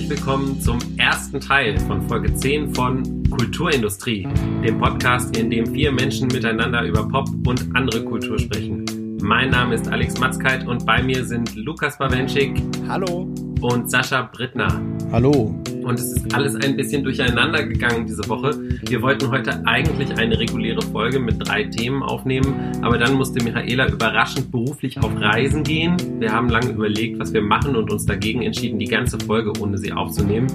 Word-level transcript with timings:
herzlich 0.00 0.18
willkommen 0.18 0.58
zum 0.62 0.78
ersten 0.96 1.40
Teil 1.40 1.78
von 1.80 2.00
Folge 2.08 2.34
10 2.34 2.74
von 2.74 3.28
Kulturindustrie, 3.28 4.26
dem 4.64 4.78
Podcast, 4.78 5.36
in 5.36 5.50
dem 5.50 5.66
vier 5.66 5.92
Menschen 5.92 6.28
miteinander 6.28 6.84
über 6.84 7.06
Pop 7.06 7.28
und 7.46 7.66
andere 7.74 8.02
Kultur 8.04 8.38
sprechen. 8.38 8.86
Mein 9.22 9.50
Name 9.50 9.74
ist 9.74 9.88
Alex 9.88 10.18
Matzkeit 10.18 10.66
und 10.66 10.86
bei 10.86 11.02
mir 11.02 11.22
sind 11.26 11.54
Lukas 11.54 11.98
Bawenschik. 11.98 12.62
Hallo. 12.88 13.28
Und 13.60 13.90
Sascha 13.90 14.22
Brittner. 14.22 14.80
Hallo. 15.12 15.59
Und 15.82 15.98
es 15.98 16.12
ist 16.12 16.34
alles 16.34 16.54
ein 16.56 16.76
bisschen 16.76 17.04
durcheinander 17.04 17.64
gegangen 17.66 18.06
diese 18.06 18.28
Woche. 18.28 18.50
Wir 18.82 19.02
wollten 19.02 19.30
heute 19.30 19.66
eigentlich 19.66 20.16
eine 20.18 20.38
reguläre 20.38 20.82
Folge 20.82 21.18
mit 21.18 21.36
drei 21.46 21.64
Themen 21.64 22.02
aufnehmen, 22.02 22.72
aber 22.82 22.98
dann 22.98 23.14
musste 23.14 23.42
Michaela 23.42 23.88
überraschend 23.88 24.50
beruflich 24.50 24.98
auf 24.98 25.10
Reisen 25.20 25.64
gehen. 25.64 25.96
Wir 26.18 26.32
haben 26.32 26.48
lange 26.48 26.70
überlegt, 26.70 27.18
was 27.18 27.32
wir 27.32 27.42
machen 27.42 27.76
und 27.76 27.90
uns 27.90 28.06
dagegen 28.06 28.42
entschieden, 28.42 28.78
die 28.78 28.86
ganze 28.86 29.18
Folge 29.18 29.52
ohne 29.60 29.78
sie 29.78 29.92
aufzunehmen. 29.92 30.46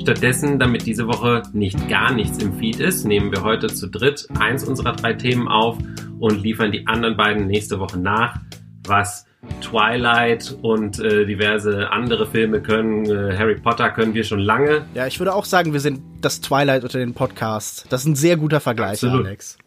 Stattdessen, 0.00 0.58
damit 0.58 0.86
diese 0.86 1.06
Woche 1.06 1.42
nicht 1.52 1.88
gar 1.88 2.12
nichts 2.12 2.42
im 2.42 2.52
Feed 2.54 2.80
ist, 2.80 3.04
nehmen 3.04 3.30
wir 3.30 3.42
heute 3.42 3.68
zu 3.68 3.88
dritt 3.88 4.26
eins 4.38 4.64
unserer 4.64 4.92
drei 4.92 5.12
Themen 5.14 5.48
auf 5.48 5.78
und 6.18 6.42
liefern 6.42 6.72
die 6.72 6.86
anderen 6.86 7.16
beiden 7.16 7.46
nächste 7.46 7.78
Woche 7.78 7.98
nach, 7.98 8.40
was 8.84 9.26
Twilight 9.60 10.56
und 10.62 10.98
äh, 10.98 11.24
diverse 11.24 11.90
andere 11.90 12.26
Filme 12.26 12.60
können. 12.60 13.06
Äh, 13.06 13.36
Harry 13.36 13.56
Potter 13.56 13.90
können 13.90 14.14
wir 14.14 14.24
schon 14.24 14.38
lange. 14.38 14.86
Ja, 14.94 15.06
ich 15.06 15.18
würde 15.18 15.34
auch 15.34 15.44
sagen, 15.44 15.72
wir 15.72 15.80
sind 15.80 16.00
das 16.20 16.40
Twilight 16.40 16.84
unter 16.84 16.98
den 16.98 17.14
Podcasts. 17.14 17.84
Das 17.88 18.02
ist 18.02 18.06
ein 18.06 18.16
sehr 18.16 18.36
guter 18.36 18.60
Vergleich, 18.60 19.02
Absolut. 19.02 19.26
Alex. 19.26 19.58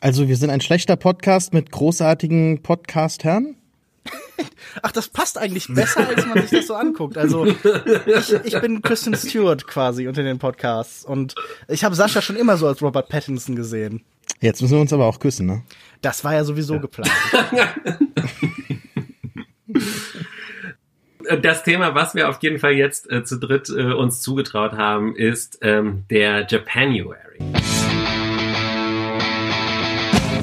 Also 0.00 0.28
wir 0.28 0.36
sind 0.36 0.50
ein 0.50 0.60
schlechter 0.60 0.96
Podcast 0.96 1.52
mit 1.52 1.70
großartigen 1.70 2.62
Podcast-Herren? 2.62 3.56
Ach, 4.82 4.92
das 4.92 5.08
passt 5.08 5.36
eigentlich 5.36 5.68
besser, 5.68 6.08
als 6.08 6.26
man 6.26 6.40
sich 6.40 6.50
das 6.50 6.66
so 6.66 6.74
anguckt. 6.74 7.18
Also 7.18 7.44
ich, 7.44 8.32
ich 8.44 8.60
bin 8.60 8.80
Kristen 8.80 9.14
Stewart 9.14 9.66
quasi 9.66 10.08
unter 10.08 10.22
den 10.22 10.38
Podcasts 10.38 11.04
und 11.04 11.34
ich 11.68 11.84
habe 11.84 11.94
Sascha 11.94 12.22
schon 12.22 12.36
immer 12.36 12.56
so 12.56 12.66
als 12.66 12.80
Robert 12.80 13.10
Pattinson 13.10 13.56
gesehen. 13.56 14.02
Jetzt 14.40 14.62
müssen 14.62 14.74
wir 14.74 14.80
uns 14.80 14.92
aber 14.92 15.06
auch 15.06 15.18
küssen, 15.18 15.46
ne? 15.46 15.62
Das 16.00 16.24
war 16.24 16.32
ja 16.32 16.44
sowieso 16.44 16.74
ja. 16.74 16.80
geplant. 16.80 17.10
Das 21.28 21.64
Thema, 21.64 21.94
was 21.94 22.14
wir 22.14 22.30
auf 22.30 22.42
jeden 22.42 22.58
Fall 22.58 22.72
jetzt 22.72 23.10
äh, 23.10 23.22
zu 23.24 23.38
dritt 23.38 23.68
äh, 23.68 23.92
uns 23.92 24.22
zugetraut 24.22 24.72
haben, 24.72 25.14
ist 25.14 25.58
ähm, 25.60 26.04
der 26.08 26.46
Japanuary. 26.48 27.38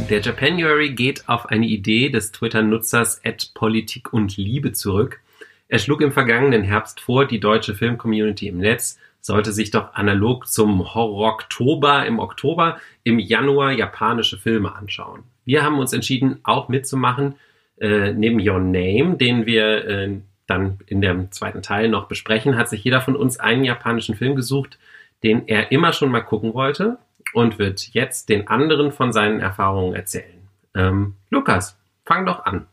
Der 0.09 0.21
Japanuary 0.21 0.91
geht 0.91 1.27
auf 1.27 1.47
eine 1.47 1.65
Idee 1.65 2.09
des 2.09 2.31
Twitter-Nutzers 2.31 3.21
Politik 3.55 4.13
und 4.13 4.37
Liebe 4.37 4.71
zurück. 4.71 5.19
Er 5.67 5.79
schlug 5.79 6.01
im 6.01 6.11
vergangenen 6.11 6.63
Herbst 6.63 6.99
vor, 6.99 7.25
die 7.25 7.39
deutsche 7.39 7.73
Filmcommunity 7.73 8.47
im 8.47 8.59
Netz 8.59 8.99
sollte 9.19 9.51
sich 9.51 9.71
doch 9.71 9.95
analog 9.95 10.47
zum 10.47 10.93
Horror-Oktober 10.93 12.05
im 12.05 12.19
Oktober 12.19 12.79
im 13.03 13.19
Januar 13.19 13.71
japanische 13.71 14.37
Filme 14.37 14.75
anschauen. 14.75 15.23
Wir 15.43 15.63
haben 15.63 15.79
uns 15.79 15.91
entschieden, 15.91 16.39
auch 16.43 16.69
mitzumachen 16.69 17.35
äh, 17.79 18.13
neben 18.13 18.39
Your 18.39 18.59
Name, 18.59 19.17
den 19.17 19.45
wir 19.45 19.85
äh, 19.85 20.17
dann 20.47 20.79
in 20.87 21.01
dem 21.01 21.31
zweiten 21.31 21.61
Teil 21.61 21.89
noch 21.89 22.07
besprechen, 22.07 22.57
hat 22.57 22.69
sich 22.69 22.83
jeder 22.83 23.01
von 23.01 23.15
uns 23.15 23.39
einen 23.39 23.63
japanischen 23.63 24.15
Film 24.15 24.35
gesucht, 24.35 24.79
den 25.23 25.47
er 25.47 25.71
immer 25.71 25.93
schon 25.93 26.11
mal 26.11 26.21
gucken 26.21 26.53
wollte 26.53 26.97
und 27.33 27.59
wird 27.59 27.93
jetzt 27.93 28.29
den 28.29 28.47
anderen 28.47 28.91
von 28.91 29.11
seinen 29.13 29.39
Erfahrungen 29.39 29.93
erzählen. 29.93 30.47
Ähm, 30.75 31.15
Lukas, 31.29 31.77
fang 32.05 32.25
doch 32.25 32.45
an. 32.45 32.67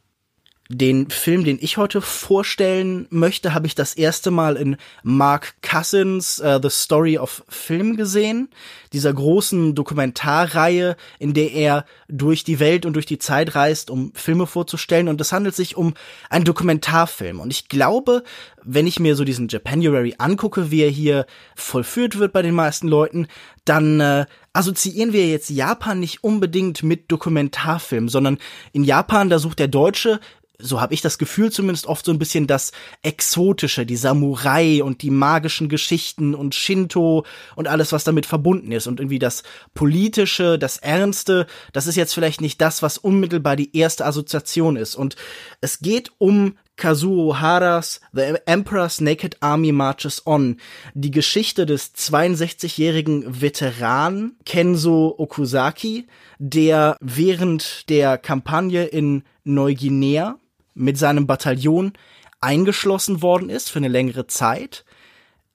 Den 0.71 1.11
Film, 1.11 1.45
den 1.45 1.59
ich 1.61 1.77
heute 1.77 2.01
vorstellen 2.01 3.07
möchte, 3.11 3.53
habe 3.53 3.67
ich 3.67 3.75
das 3.75 3.93
erste 3.93 4.31
Mal 4.31 4.57
in 4.57 4.79
Mark 5.03 5.57
Cousins 5.61 6.41
uh, 6.43 6.59
The 6.63 6.71
Story 6.71 7.19
of 7.19 7.45
Film 7.51 7.99
gesehen, 7.99 8.49
dieser 8.95 9.13
großen 9.13 9.75
Dokumentarreihe, 9.75 10.97
in 11.19 11.35
der 11.35 11.53
er 11.53 11.85
durch 12.09 12.45
die 12.45 12.61
Welt 12.61 12.87
und 12.87 12.95
durch 12.95 13.05
die 13.05 13.19
Zeit 13.19 13.55
reist, 13.55 13.91
um 13.91 14.13
Filme 14.15 14.47
vorzustellen. 14.47 15.09
Und 15.09 15.21
es 15.21 15.33
handelt 15.33 15.55
sich 15.55 15.77
um 15.77 15.93
einen 16.31 16.47
Dokumentarfilm. 16.47 17.41
Und 17.41 17.51
ich 17.51 17.69
glaube, 17.69 18.23
wenn 18.63 18.87
ich 18.87 18.99
mir 18.99 19.17
so 19.17 19.25
diesen 19.25 19.49
Japanuary 19.49 20.15
angucke, 20.17 20.71
wie 20.71 20.81
er 20.81 20.91
hier 20.91 21.27
vollführt 21.57 22.19
wird 22.19 22.33
bei 22.33 22.41
den 22.41 22.55
meisten 22.55 22.89
Leuten, 22.89 23.27
dann 23.67 24.01
äh, 24.01 24.25
assoziieren 24.55 25.13
wir 25.13 25.29
jetzt 25.29 25.51
Japan 25.51 26.01
nicht 26.01 26.25
unbedingt 26.25 26.83
mit 26.83 27.13
Dokumentarfilm, 27.13 28.09
sondern 28.09 28.39
in 28.73 28.85
Japan, 28.85 29.29
da 29.29 29.39
sucht 29.39 29.59
der 29.59 29.69
Deutsche 29.69 30.21
so 30.59 30.81
habe 30.81 30.95
ich 30.95 31.01
das 31.01 31.19
Gefühl 31.19 31.51
zumindest 31.51 31.87
oft 31.87 32.05
so 32.05 32.13
ein 32.13 32.19
bisschen 32.19 32.47
das 32.47 32.73
Exotische, 33.03 33.85
die 33.85 33.97
Samurai 33.97 34.83
und 34.83 35.03
die 35.03 35.11
magischen 35.11 35.69
Geschichten 35.69 36.35
und 36.35 36.55
Shinto 36.55 37.25
und 37.57 37.67
alles, 37.67 37.93
was 37.93 38.05
damit 38.05 38.25
verbunden 38.25 38.71
ist. 38.71 38.87
Und 38.87 39.01
irgendwie 39.01 39.19
das 39.19 39.43
Politische, 39.75 40.59
das 40.59 40.79
Ernste, 40.79 41.47
das 41.73 41.87
ist 41.87 41.97
jetzt 41.97 42.15
vielleicht 42.15 42.41
nicht 42.41 42.61
das, 42.61 42.83
was 42.83 42.99
unmittelbar 42.99 43.57
die 43.57 43.77
erste 43.77 44.07
Assoziation 44.07 44.77
ist. 44.77 44.95
Und 44.95 45.17
es 45.61 45.81
geht 45.81 46.13
um 46.19 46.57
Kazuo 46.77 47.41
Haras 47.41 48.01
The 48.13 48.35
Emperor's 48.47 49.01
Naked 49.01 49.37
Army 49.41 49.73
Marches 49.73 50.27
On, 50.27 50.57
die 50.95 51.11
Geschichte 51.11 51.67
des 51.67 51.95
62-jährigen 51.95 53.41
Veteran 53.41 54.33
Kenzo 54.45 55.15
Okusaki, 55.19 56.07
der 56.39 56.97
während 57.01 57.89
der 57.89 58.19
Kampagne 58.19 58.85
in 58.85 59.23
Neuguinea 59.45 60.39
mit 60.75 60.99
seinem 60.99 61.27
Bataillon 61.27 61.93
eingeschlossen 62.41 63.23
worden 63.23 63.49
ist 63.49 63.71
für 63.71 63.79
eine 63.79 63.89
längere 63.89 64.27
Zeit. 64.27 64.85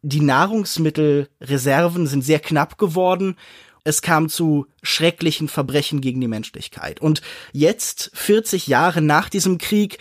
Die 0.02 0.22
Nahrungsmittelreserven 0.22 2.08
sind 2.08 2.24
sehr 2.24 2.40
knapp 2.40 2.78
geworden. 2.78 3.36
Es 3.84 4.02
kam 4.02 4.30
zu 4.30 4.68
schrecklichen 4.82 5.48
Verbrechen 5.48 6.02
gegen 6.02 6.22
die 6.22 6.28
Menschlichkeit. 6.28 7.00
Und 7.00 7.22
jetzt, 7.52 8.12
40 8.14 8.68
Jahre 8.68 9.02
nach 9.02 9.30
diesem 9.30 9.58
Krieg, 9.58 10.00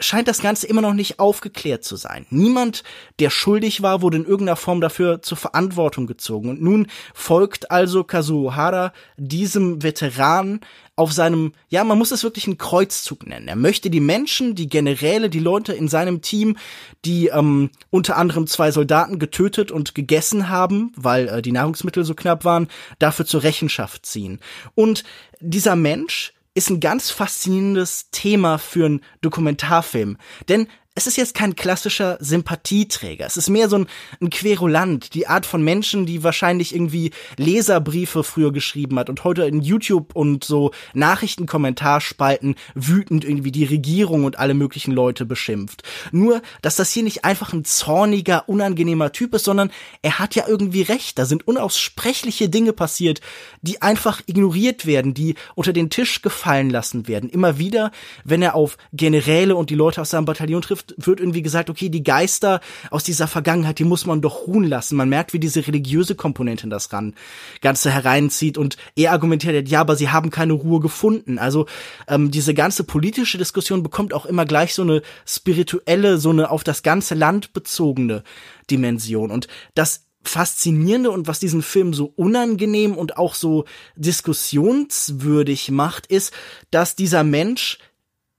scheint 0.00 0.28
das 0.28 0.40
Ganze 0.40 0.66
immer 0.66 0.80
noch 0.80 0.94
nicht 0.94 1.18
aufgeklärt 1.18 1.84
zu 1.84 1.96
sein. 1.96 2.26
Niemand, 2.30 2.82
der 3.18 3.30
schuldig 3.30 3.82
war, 3.82 4.02
wurde 4.02 4.18
in 4.18 4.24
irgendeiner 4.24 4.56
Form 4.56 4.80
dafür 4.80 5.22
zur 5.22 5.36
Verantwortung 5.36 6.06
gezogen. 6.06 6.48
Und 6.48 6.62
nun 6.62 6.86
folgt 7.14 7.70
also 7.70 8.04
Kazuo 8.04 8.54
Hara 8.54 8.92
diesem 9.16 9.82
Veteran 9.82 10.60
auf 10.96 11.12
seinem, 11.12 11.54
ja, 11.68 11.82
man 11.82 11.96
muss 11.96 12.10
es 12.10 12.24
wirklich 12.24 12.46
einen 12.46 12.58
Kreuzzug 12.58 13.26
nennen. 13.26 13.48
Er 13.48 13.56
möchte 13.56 13.88
die 13.88 14.00
Menschen, 14.00 14.54
die 14.54 14.68
Generäle, 14.68 15.30
die 15.30 15.38
Leute 15.38 15.72
in 15.72 15.88
seinem 15.88 16.20
Team, 16.20 16.58
die 17.06 17.28
ähm, 17.28 17.70
unter 17.88 18.18
anderem 18.18 18.46
zwei 18.46 18.70
Soldaten 18.70 19.18
getötet 19.18 19.70
und 19.70 19.94
gegessen 19.94 20.50
haben, 20.50 20.92
weil 20.96 21.28
äh, 21.28 21.42
die 21.42 21.52
Nahrungsmittel 21.52 22.04
so 22.04 22.14
knapp 22.14 22.44
waren, 22.44 22.68
dafür 22.98 23.24
zur 23.24 23.42
Rechenschaft 23.42 24.04
ziehen. 24.04 24.40
Und 24.74 25.04
dieser 25.40 25.74
Mensch, 25.74 26.34
ist 26.54 26.70
ein 26.70 26.80
ganz 26.80 27.10
faszinierendes 27.10 28.10
Thema 28.10 28.58
für 28.58 28.86
einen 28.86 29.00
Dokumentarfilm. 29.20 30.16
Denn 30.48 30.68
es 30.96 31.06
ist 31.06 31.16
jetzt 31.16 31.34
kein 31.34 31.54
klassischer 31.54 32.18
Sympathieträger. 32.20 33.24
Es 33.24 33.36
ist 33.36 33.48
mehr 33.48 33.68
so 33.68 33.76
ein, 33.76 33.86
ein 34.20 34.28
Querulant, 34.28 35.14
die 35.14 35.28
Art 35.28 35.46
von 35.46 35.62
Menschen, 35.62 36.04
die 36.04 36.24
wahrscheinlich 36.24 36.74
irgendwie 36.74 37.12
Leserbriefe 37.36 38.24
früher 38.24 38.52
geschrieben 38.52 38.98
hat 38.98 39.08
und 39.08 39.22
heute 39.22 39.44
in 39.44 39.62
YouTube 39.62 40.16
und 40.16 40.42
so 40.42 40.72
Nachrichtenkommentarspalten 40.92 42.56
wütend 42.74 43.24
irgendwie 43.24 43.52
die 43.52 43.64
Regierung 43.64 44.24
und 44.24 44.40
alle 44.40 44.52
möglichen 44.52 44.90
Leute 44.90 45.24
beschimpft. 45.24 45.84
Nur, 46.10 46.42
dass 46.60 46.74
das 46.74 46.90
hier 46.90 47.04
nicht 47.04 47.24
einfach 47.24 47.52
ein 47.52 47.64
zorniger, 47.64 48.48
unangenehmer 48.48 49.12
Typ 49.12 49.34
ist, 49.34 49.44
sondern 49.44 49.70
er 50.02 50.18
hat 50.18 50.34
ja 50.34 50.48
irgendwie 50.48 50.82
recht. 50.82 51.20
Da 51.20 51.24
sind 51.24 51.46
unaussprechliche 51.46 52.48
Dinge 52.48 52.72
passiert, 52.72 53.20
die 53.62 53.80
einfach 53.80 54.22
ignoriert 54.26 54.86
werden, 54.86 55.14
die 55.14 55.36
unter 55.54 55.72
den 55.72 55.88
Tisch 55.88 56.20
gefallen 56.20 56.68
lassen 56.68 57.06
werden. 57.06 57.30
Immer 57.30 57.58
wieder, 57.58 57.92
wenn 58.24 58.42
er 58.42 58.56
auf 58.56 58.76
Generäle 58.92 59.54
und 59.54 59.70
die 59.70 59.76
Leute 59.76 60.00
aus 60.00 60.10
seinem 60.10 60.24
Bataillon 60.24 60.62
trifft, 60.62 60.79
wird 60.96 61.20
irgendwie 61.20 61.42
gesagt, 61.42 61.70
okay, 61.70 61.88
die 61.88 62.02
Geister 62.02 62.60
aus 62.90 63.04
dieser 63.04 63.26
Vergangenheit, 63.26 63.78
die 63.78 63.84
muss 63.84 64.06
man 64.06 64.20
doch 64.20 64.46
ruhen 64.46 64.64
lassen. 64.64 64.96
Man 64.96 65.08
merkt, 65.08 65.32
wie 65.32 65.40
diese 65.40 65.66
religiöse 65.66 66.14
Komponente 66.14 66.68
das 66.68 66.92
ran 66.92 67.14
Ganze 67.60 67.90
hereinzieht 67.90 68.58
und 68.58 68.76
er 68.96 69.12
argumentiert, 69.12 69.68
ja, 69.68 69.80
aber 69.80 69.96
sie 69.96 70.10
haben 70.10 70.30
keine 70.30 70.52
Ruhe 70.52 70.80
gefunden. 70.80 71.38
Also 71.38 71.66
ähm, 72.08 72.30
diese 72.30 72.54
ganze 72.54 72.84
politische 72.84 73.38
Diskussion 73.38 73.82
bekommt 73.82 74.14
auch 74.14 74.26
immer 74.26 74.44
gleich 74.44 74.74
so 74.74 74.82
eine 74.82 75.02
spirituelle, 75.26 76.18
so 76.18 76.30
eine 76.30 76.50
auf 76.50 76.64
das 76.64 76.82
ganze 76.82 77.14
Land 77.14 77.52
bezogene 77.52 78.22
Dimension. 78.70 79.30
Und 79.30 79.48
das 79.74 80.06
Faszinierende 80.22 81.10
und 81.10 81.28
was 81.28 81.38
diesen 81.38 81.62
Film 81.62 81.94
so 81.94 82.12
unangenehm 82.14 82.94
und 82.94 83.16
auch 83.16 83.34
so 83.34 83.64
diskussionswürdig 83.96 85.70
macht, 85.70 86.06
ist, 86.08 86.34
dass 86.70 86.94
dieser 86.94 87.24
Mensch 87.24 87.78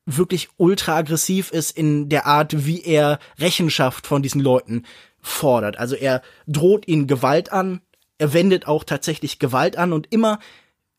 wirklich 0.06 0.50
ultra 0.58 0.98
aggressiv 0.98 1.52
ist 1.52 1.78
in 1.78 2.10
der 2.10 2.26
Art, 2.26 2.66
wie 2.66 2.82
er 2.84 3.20
Rechenschaft 3.40 4.08
von 4.08 4.22
diesen 4.22 4.42
Leuten 4.42 4.84
fordert. 5.22 5.78
Also 5.78 5.96
er 5.96 6.22
droht 6.48 6.88
ihnen 6.88 7.08
Gewalt 7.08 7.52
an, 7.52 7.82
er 8.18 8.34
wendet 8.34 8.68
auch 8.68 8.84
tatsächlich 8.84 9.40
Gewalt 9.40 9.78
an 9.78 9.94
und 9.94 10.12
immer 10.12 10.40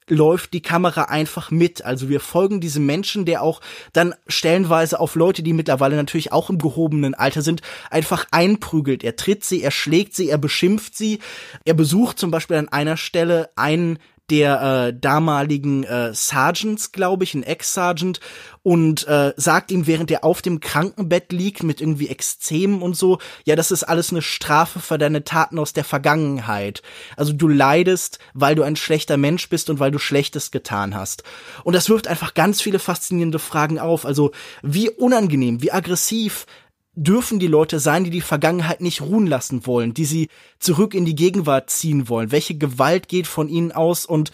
läuft 0.09 0.53
die 0.53 0.63
Kamera 0.63 1.05
einfach 1.05 1.51
mit. 1.51 1.85
Also 1.85 2.09
wir 2.09 2.21
folgen 2.21 2.61
diesem 2.61 2.87
Menschen, 2.87 3.25
der 3.25 3.43
auch 3.43 3.61
dann 3.93 4.15
stellenweise 4.27 4.99
auf 4.99 5.15
Leute, 5.15 5.43
die 5.43 5.53
mittlerweile 5.53 5.97
natürlich 5.97 6.33
auch 6.33 6.51
im 6.51 6.59
gehobenen 6.59 7.15
Alter 7.15 7.43
sind, 7.43 7.63
einfach 7.91 8.27
einprügelt. 8.31 9.05
Er 9.05 9.17
tritt 9.17 9.45
sie, 9.45 9.63
er 9.63 9.71
schlägt 9.71 10.15
sie, 10.15 10.29
er 10.29 10.39
beschimpft 10.39 10.97
sie. 10.97 11.21
Er 11.65 11.75
besucht 11.75 12.19
zum 12.19 12.31
Beispiel 12.31 12.57
an 12.57 12.69
einer 12.69 12.97
Stelle 12.97 13.51
einen 13.57 13.99
der 14.33 14.63
äh, 14.89 14.99
damaligen 14.99 15.85
äh, 15.85 16.15
Sergeants, 16.15 16.91
glaube 16.91 17.23
ich, 17.23 17.35
ein 17.35 17.43
Ex-Sergeant, 17.43 18.19
und 18.63 19.07
äh, 19.09 19.35
sagt 19.37 19.71
ihm, 19.73 19.87
während 19.87 20.11
er 20.11 20.25
auf 20.25 20.41
dem 20.41 20.61
Krankenbett 20.61 21.33
liegt 21.33 21.65
mit 21.65 21.81
irgendwie 21.81 22.09
Extremen 22.09 22.81
und 22.81 22.97
so, 22.97 23.19
ja, 23.45 23.57
das 23.57 23.71
ist 23.71 23.83
alles 23.83 24.11
eine 24.11 24.23
Strafe 24.23 24.81
für 24.81 24.99
deine 24.99 25.25
Taten 25.25 25.59
aus 25.59 25.73
der 25.73 25.85
Vergangenheit. 25.85 26.81
Also 27.17 27.33
du 27.33 27.49
leidest, 27.49 28.21
weil 28.35 28.55
du 28.55 28.63
ein 28.63 28.77
schlechter 28.77 29.17
Mensch 29.17 29.49
bist 29.49 29.69
und 29.69 29.81
weil 29.81 29.91
du 29.91 29.99
Schlechtes 29.99 30.51
getan 30.51 30.95
hast. 30.95 31.25
Und 31.65 31.75
das 31.75 31.91
wirft 31.91 32.07
einfach 32.07 32.35
ganz 32.35 32.63
viele 32.63 32.79
faszinierende 32.79 33.41
Fragen 33.41 33.79
auf. 33.79 34.07
Also 34.07 34.31
wie 34.63 34.89
unangenehm, 34.89 35.61
wie 35.61 35.73
aggressiv 35.73 36.47
dürfen 36.95 37.39
die 37.39 37.47
Leute 37.47 37.79
sein, 37.79 38.05
die 38.05 38.11
die 38.11 38.21
Vergangenheit 38.21 38.81
nicht 38.81 39.01
ruhen 39.01 39.27
lassen 39.27 39.67
wollen, 39.67 39.95
die 39.95 40.05
sie 40.05 40.29
zurück 40.59 40.95
in 40.95 41.05
die 41.05 41.15
Gegenwart 41.15 41.71
ziehen 41.71 42.09
wollen? 42.09 42.33
Welche 42.33 42.57
Gewalt 42.57 43.09
geht 43.09 43.27
von 43.27 43.49
ihnen 43.49 43.73
aus 43.73 44.05
und 44.05 44.33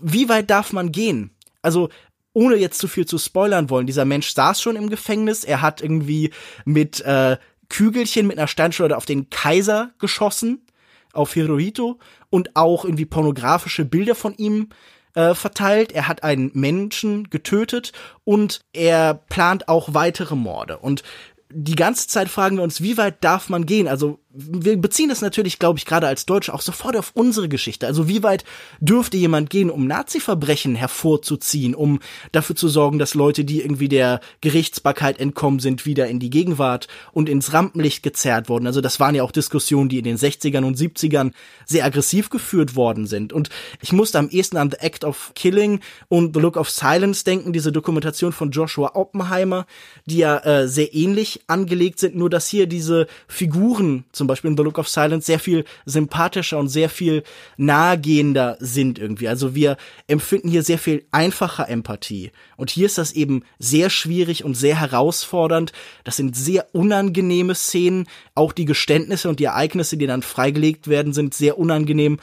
wie 0.00 0.28
weit 0.28 0.50
darf 0.50 0.72
man 0.72 0.92
gehen? 0.92 1.30
Also, 1.60 1.90
ohne 2.32 2.56
jetzt 2.56 2.78
zu 2.78 2.88
viel 2.88 3.04
zu 3.04 3.18
spoilern 3.18 3.68
wollen, 3.68 3.86
dieser 3.86 4.04
Mensch 4.04 4.32
saß 4.32 4.62
schon 4.62 4.76
im 4.76 4.90
Gefängnis, 4.90 5.44
er 5.44 5.60
hat 5.60 5.82
irgendwie 5.82 6.30
mit 6.64 7.00
äh, 7.00 7.36
Kügelchen 7.68 8.26
mit 8.26 8.38
einer 8.38 8.48
Steinschleuder 8.48 8.96
auf 8.96 9.04
den 9.04 9.28
Kaiser 9.30 9.90
geschossen, 9.98 10.64
auf 11.12 11.34
Hirohito 11.34 11.98
und 12.30 12.56
auch 12.56 12.84
irgendwie 12.84 13.06
pornografische 13.06 13.84
Bilder 13.84 14.14
von 14.14 14.34
ihm 14.36 14.68
äh, 15.14 15.34
verteilt. 15.34 15.92
Er 15.92 16.08
hat 16.08 16.22
einen 16.22 16.50
Menschen 16.54 17.28
getötet 17.30 17.92
und 18.24 18.60
er 18.72 19.14
plant 19.14 19.68
auch 19.68 19.94
weitere 19.94 20.36
Morde. 20.36 20.78
Und 20.78 21.02
die 21.50 21.74
ganze 21.74 22.08
Zeit 22.08 22.28
fragen 22.28 22.56
wir 22.56 22.62
uns, 22.62 22.82
wie 22.82 22.98
weit 22.98 23.24
darf 23.24 23.48
man 23.48 23.66
gehen? 23.66 23.88
Also 23.88 24.20
wir 24.40 24.76
beziehen 24.76 25.08
das 25.08 25.20
natürlich, 25.20 25.58
glaube 25.58 25.78
ich, 25.78 25.84
gerade 25.84 26.06
als 26.06 26.24
Deutsche 26.24 26.54
auch 26.54 26.60
sofort 26.60 26.96
auf 26.96 27.10
unsere 27.14 27.48
Geschichte. 27.48 27.88
Also 27.88 28.06
wie 28.06 28.22
weit 28.22 28.44
dürfte 28.78 29.16
jemand 29.16 29.50
gehen, 29.50 29.68
um 29.68 29.86
Nazi-Verbrechen 29.88 30.76
hervorzuziehen, 30.76 31.74
um 31.74 31.98
dafür 32.30 32.54
zu 32.54 32.68
sorgen, 32.68 33.00
dass 33.00 33.14
Leute, 33.14 33.44
die 33.44 33.60
irgendwie 33.60 33.88
der 33.88 34.20
Gerichtsbarkeit 34.40 35.18
entkommen 35.18 35.58
sind, 35.58 35.86
wieder 35.86 36.06
in 36.06 36.20
die 36.20 36.30
Gegenwart 36.30 36.86
und 37.12 37.28
ins 37.28 37.52
Rampenlicht 37.52 38.04
gezerrt 38.04 38.48
wurden. 38.48 38.68
Also 38.68 38.80
das 38.80 39.00
waren 39.00 39.16
ja 39.16 39.24
auch 39.24 39.32
Diskussionen, 39.32 39.88
die 39.88 39.98
in 39.98 40.04
den 40.04 40.16
60ern 40.16 40.64
und 40.64 40.78
70ern 40.78 41.32
sehr 41.66 41.84
aggressiv 41.84 42.30
geführt 42.30 42.76
worden 42.76 43.08
sind. 43.08 43.32
Und 43.32 43.50
ich 43.80 43.92
musste 43.92 44.20
am 44.20 44.28
ehesten 44.28 44.56
an 44.56 44.70
The 44.70 44.78
Act 44.78 45.04
of 45.04 45.32
Killing 45.34 45.80
und 46.06 46.36
The 46.36 46.40
Look 46.40 46.56
of 46.56 46.70
Silence 46.70 47.24
denken, 47.24 47.52
diese 47.52 47.72
Dokumentation 47.72 48.30
von 48.32 48.52
Joshua 48.52 48.92
Oppenheimer, 48.94 49.66
die 50.06 50.18
ja 50.18 50.38
äh, 50.38 50.68
sehr 50.68 50.94
ähnlich 50.94 51.40
angelegt 51.48 51.98
sind, 51.98 52.14
nur 52.14 52.30
dass 52.30 52.46
hier 52.46 52.68
diese 52.68 53.08
Figuren 53.26 54.04
zum 54.12 54.27
Beispiel 54.28 54.50
in 54.52 54.56
The 54.56 54.62
Look 54.62 54.78
of 54.78 54.88
Silence 54.88 55.26
sehr 55.26 55.40
viel 55.40 55.64
sympathischer 55.84 56.58
und 56.58 56.68
sehr 56.68 56.88
viel 56.88 57.24
nahegehender 57.56 58.56
sind 58.60 59.00
irgendwie. 59.00 59.26
Also 59.28 59.56
wir 59.56 59.76
empfinden 60.06 60.48
hier 60.48 60.62
sehr 60.62 60.78
viel 60.78 61.04
einfacher 61.10 61.68
Empathie. 61.68 62.30
Und 62.56 62.70
hier 62.70 62.86
ist 62.86 62.98
das 62.98 63.12
eben 63.12 63.42
sehr 63.58 63.90
schwierig 63.90 64.44
und 64.44 64.54
sehr 64.54 64.78
herausfordernd. 64.78 65.72
Das 66.04 66.16
sind 66.16 66.36
sehr 66.36 66.66
unangenehme 66.72 67.56
Szenen. 67.56 68.06
Auch 68.36 68.52
die 68.52 68.64
Geständnisse 68.64 69.28
und 69.28 69.40
die 69.40 69.44
Ereignisse, 69.44 69.96
die 69.96 70.06
dann 70.06 70.22
freigelegt 70.22 70.86
werden, 70.86 71.12
sind 71.12 71.34
sehr 71.34 71.58
unangenehm. 71.58 72.18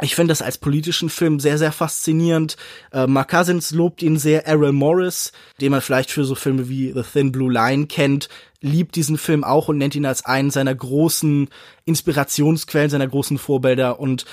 Ich 0.00 0.14
finde 0.14 0.32
das 0.32 0.42
als 0.42 0.58
politischen 0.58 1.10
Film 1.10 1.38
sehr, 1.38 1.58
sehr 1.58 1.70
faszinierend. 1.70 2.56
Äh, 2.92 3.06
Mark 3.06 3.30
Cousins 3.30 3.72
lobt 3.72 4.02
ihn 4.02 4.16
sehr. 4.16 4.46
Errol 4.46 4.72
Morris, 4.72 5.32
den 5.60 5.70
man 5.70 5.82
vielleicht 5.82 6.10
für 6.10 6.24
so 6.24 6.34
Filme 6.34 6.68
wie 6.68 6.92
The 6.92 7.02
Thin 7.02 7.30
Blue 7.30 7.52
Line 7.52 7.86
kennt, 7.86 8.28
liebt 8.60 8.96
diesen 8.96 9.18
Film 9.18 9.44
auch 9.44 9.68
und 9.68 9.78
nennt 9.78 9.94
ihn 9.94 10.06
als 10.06 10.24
einen 10.24 10.50
seiner 10.50 10.74
großen 10.74 11.48
Inspirationsquellen, 11.84 12.90
seiner 12.90 13.06
großen 13.06 13.38
Vorbilder. 13.38 14.00
Und 14.00 14.24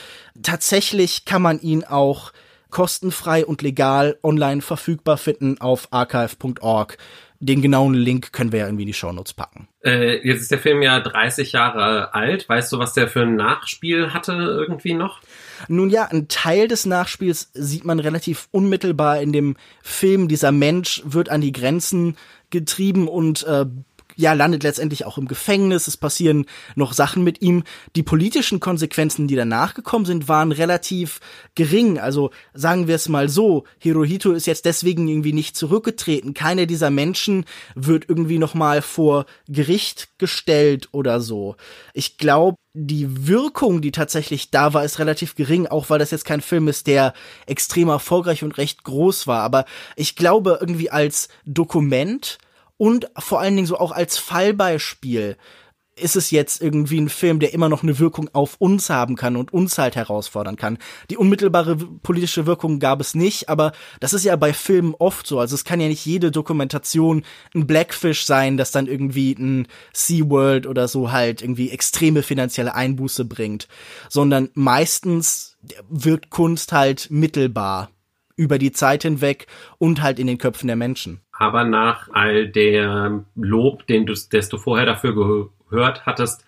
tatsächlich 0.41 1.25
kann 1.25 1.41
man 1.41 1.59
ihn 1.59 1.83
auch 1.83 2.31
kostenfrei 2.69 3.45
und 3.45 3.61
legal 3.61 4.17
online 4.23 4.61
verfügbar 4.61 5.17
finden 5.17 5.59
auf 5.59 5.91
archive.org. 5.91 6.97
Den 7.41 7.61
genauen 7.61 7.93
Link 7.93 8.33
können 8.33 8.51
wir 8.51 8.59
ja 8.59 8.65
irgendwie 8.65 8.83
in 8.83 8.87
die 8.87 8.93
Shownotes 8.93 9.33
packen. 9.33 9.69
Äh, 9.83 10.27
jetzt 10.27 10.41
ist 10.41 10.51
der 10.51 10.59
Film 10.59 10.81
ja 10.81 10.99
30 10.99 11.53
Jahre 11.53 12.13
alt. 12.13 12.49
Weißt 12.49 12.71
du, 12.71 12.79
was 12.79 12.93
der 12.93 13.07
für 13.07 13.21
ein 13.21 13.35
Nachspiel 13.35 14.13
hatte 14.13 14.33
irgendwie 14.33 14.93
noch? 14.93 15.21
Nun 15.67 15.89
ja, 15.89 16.05
ein 16.05 16.27
Teil 16.27 16.67
des 16.67 16.85
Nachspiels 16.85 17.49
sieht 17.53 17.85
man 17.85 17.99
relativ 17.99 18.47
unmittelbar 18.51 19.21
in 19.21 19.33
dem 19.33 19.55
Film. 19.83 20.27
Dieser 20.27 20.51
Mensch 20.51 21.01
wird 21.05 21.29
an 21.29 21.41
die 21.41 21.51
Grenzen 21.51 22.15
getrieben 22.49 23.07
und 23.07 23.43
äh, 23.43 23.65
ja, 24.19 24.33
landet 24.33 24.63
letztendlich 24.63 25.05
auch 25.05 25.17
im 25.17 25.29
Gefängnis. 25.29 25.87
Es 25.87 25.95
passieren 25.95 26.45
noch 26.75 26.91
Sachen 26.91 27.23
mit 27.23 27.41
ihm. 27.41 27.63
Die 27.95 28.03
politischen 28.03 28.59
Konsequenzen, 28.59 29.29
die 29.29 29.35
danach 29.37 29.73
gekommen 29.73 30.03
sind, 30.03 30.27
waren 30.27 30.51
relativ 30.51 31.21
gering. 31.55 31.99
Also 31.99 32.31
sagen 32.53 32.89
wir 32.89 32.95
es 32.95 33.07
mal 33.07 33.29
so, 33.29 33.63
Hirohito 33.77 34.33
ist 34.33 34.45
jetzt 34.45 34.65
deswegen 34.65 35.07
irgendwie 35.07 35.31
nicht 35.31 35.55
zurückgetreten. 35.55 36.33
Keiner 36.33 36.65
dieser 36.65 36.89
Menschen 36.89 37.45
wird 37.75 38.09
irgendwie 38.09 38.39
noch 38.39 38.53
mal 38.53 38.81
vor 38.81 39.25
Gericht 39.47 40.09
gestellt 40.17 40.89
oder 40.91 41.21
so. 41.21 41.55
Ich 41.93 42.17
glaube, 42.17 42.57
die 42.73 43.25
Wirkung, 43.25 43.79
die 43.79 43.91
tatsächlich 43.91 44.51
da 44.51 44.73
war, 44.73 44.83
ist 44.83 44.99
relativ 44.99 45.35
gering, 45.35 45.65
auch 45.65 45.89
weil 45.89 45.99
das 45.99 46.11
jetzt 46.11 46.25
kein 46.25 46.41
Film 46.41 46.67
ist, 46.67 46.87
der 46.87 47.13
extrem 47.45 47.87
erfolgreich 47.87 48.43
und 48.43 48.57
recht 48.57 48.83
groß 48.83 49.27
war. 49.27 49.43
Aber 49.43 49.63
ich 49.95 50.17
glaube, 50.17 50.57
irgendwie 50.59 50.89
als 50.91 51.29
Dokument 51.45 52.37
und 52.79 53.11
vor 53.17 53.41
allen 53.41 53.57
Dingen 53.57 53.67
so 53.67 53.77
auch 53.77 53.91
als 53.91 54.17
Fallbeispiel 54.17 55.35
ist 55.97 56.15
es 56.15 56.31
jetzt 56.31 56.61
irgendwie 56.61 57.01
ein 57.01 57.09
Film, 57.09 57.41
der 57.41 57.53
immer 57.53 57.67
noch 57.67 57.83
eine 57.83 57.99
Wirkung 57.99 58.29
auf 58.31 58.55
uns 58.57 58.89
haben 58.89 59.17
kann 59.17 59.35
und 59.35 59.51
uns 59.51 59.77
halt 59.77 59.97
herausfordern 59.97 60.55
kann. 60.55 60.77
Die 61.09 61.17
unmittelbare 61.17 61.75
politische 61.75 62.45
Wirkung 62.45 62.79
gab 62.79 63.01
es 63.01 63.15
nicht, 63.15 63.49
aber 63.49 63.73
das 63.99 64.13
ist 64.13 64.23
ja 64.23 64.37
bei 64.37 64.53
Filmen 64.53 64.95
oft 64.97 65.27
so. 65.27 65.41
Also 65.41 65.55
es 65.55 65.65
kann 65.65 65.81
ja 65.81 65.89
nicht 65.89 66.05
jede 66.05 66.31
Dokumentation 66.31 67.23
ein 67.53 67.67
Blackfish 67.67 68.25
sein, 68.25 68.55
das 68.55 68.71
dann 68.71 68.87
irgendwie 68.87 69.33
ein 69.33 69.67
SeaWorld 69.93 70.65
oder 70.65 70.87
so 70.87 71.11
halt 71.11 71.41
irgendwie 71.41 71.71
extreme 71.71 72.23
finanzielle 72.23 72.75
Einbuße 72.75 73.25
bringt, 73.25 73.67
sondern 74.07 74.51
meistens 74.53 75.57
wirkt 75.89 76.29
Kunst 76.29 76.71
halt 76.71 77.11
mittelbar 77.11 77.89
über 78.37 78.57
die 78.57 78.71
Zeit 78.71 79.03
hinweg 79.03 79.47
und 79.79 80.01
halt 80.01 80.17
in 80.17 80.27
den 80.27 80.37
Köpfen 80.37 80.67
der 80.67 80.77
Menschen 80.77 81.19
aber 81.39 81.63
nach 81.63 82.09
all 82.11 82.49
der 82.49 83.23
Lob, 83.35 83.87
den 83.87 84.05
du, 84.05 84.13
das 84.13 84.49
du 84.49 84.57
vorher 84.57 84.85
dafür 84.85 85.15
gehört 85.69 86.05
hattest, 86.05 86.45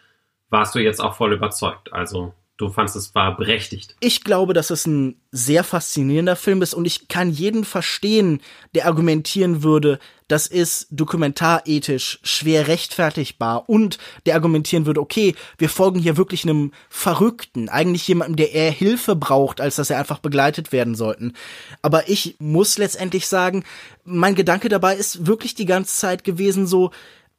warst 0.49 0.75
du 0.75 0.79
jetzt 0.79 0.99
auch 0.99 1.15
voll 1.15 1.31
überzeugt. 1.31 1.93
Also 1.93 2.33
du 2.61 2.69
fandest 2.69 2.95
es 2.95 3.15
war 3.15 3.35
berechtigt. 3.35 3.95
Ich 3.99 4.23
glaube, 4.23 4.53
dass 4.53 4.69
es 4.69 4.85
ein 4.85 5.19
sehr 5.31 5.63
faszinierender 5.63 6.35
Film 6.35 6.61
ist 6.61 6.73
und 6.73 6.85
ich 6.85 7.07
kann 7.07 7.31
jeden 7.31 7.65
verstehen, 7.65 8.41
der 8.75 8.85
argumentieren 8.85 9.63
würde, 9.63 9.99
das 10.27 10.47
ist 10.47 10.87
dokumentarethisch 10.91 12.19
schwer 12.23 12.67
rechtfertigbar 12.67 13.67
und 13.67 13.97
der 14.25 14.35
argumentieren 14.35 14.85
würde, 14.85 15.01
okay, 15.01 15.35
wir 15.57 15.69
folgen 15.69 15.99
hier 15.99 16.15
wirklich 16.15 16.43
einem 16.43 16.71
Verrückten, 16.89 17.67
eigentlich 17.67 18.07
jemandem, 18.07 18.37
der 18.37 18.53
eher 18.53 18.71
Hilfe 18.71 19.15
braucht, 19.15 19.59
als 19.59 19.75
dass 19.75 19.89
er 19.89 19.99
einfach 19.99 20.19
begleitet 20.19 20.71
werden 20.71 20.95
sollten. 20.95 21.33
Aber 21.81 22.07
ich 22.09 22.35
muss 22.39 22.77
letztendlich 22.77 23.27
sagen, 23.27 23.63
mein 24.05 24.35
Gedanke 24.35 24.69
dabei 24.69 24.95
ist 24.95 25.25
wirklich 25.27 25.55
die 25.55 25.65
ganze 25.65 25.95
Zeit 25.97 26.23
gewesen 26.23 26.67
so, 26.67 26.91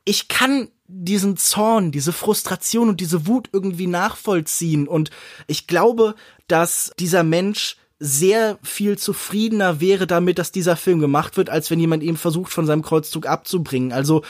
ich 0.04 0.28
kann 0.28 0.68
diesen 0.94 1.37
Zorn, 1.37 1.90
diese 1.90 2.12
Frustration 2.12 2.88
und 2.88 3.00
diese 3.00 3.26
Wut 3.26 3.49
irgendwie 3.52 3.87
nachvollziehen. 3.87 4.87
Und 4.87 5.11
ich 5.46 5.66
glaube, 5.66 6.14
dass 6.49 6.92
dieser 6.99 7.22
Mensch 7.22 7.76
sehr 7.99 8.58
viel 8.62 8.99
zufriedener 8.99 9.80
wäre 9.80 10.06
damit, 10.06 10.38
dass 10.38 10.52
dieser 10.52 10.76
Film 10.76 11.00
gemacht 11.00 11.37
wird, 11.37 11.50
als 11.50 11.70
wenn 11.70 11.78
jemand 11.78 12.02
ihm 12.02 12.16
versucht, 12.16 12.52
von 12.52 12.66
seinem 12.66 12.82
Kreuzzug 12.82 13.26
abzubringen. 13.26 13.92
Also 13.92 14.22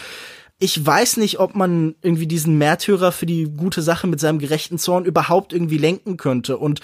ich 0.59 0.85
weiß 0.85 1.17
nicht, 1.17 1.41
ob 1.41 1.57
man 1.57 1.97
irgendwie 2.03 2.27
diesen 2.27 2.59
Märtyrer 2.59 3.11
für 3.11 3.27
die 3.27 3.45
gute 3.45 3.83
Sache 3.83 4.07
mit 4.07 4.21
seinem 4.21 4.39
gerechten 4.39 4.79
Zorn 4.79 5.05
überhaupt 5.05 5.53
irgendwie 5.53 5.79
lenken 5.79 6.17
könnte. 6.19 6.59
Und 6.59 6.81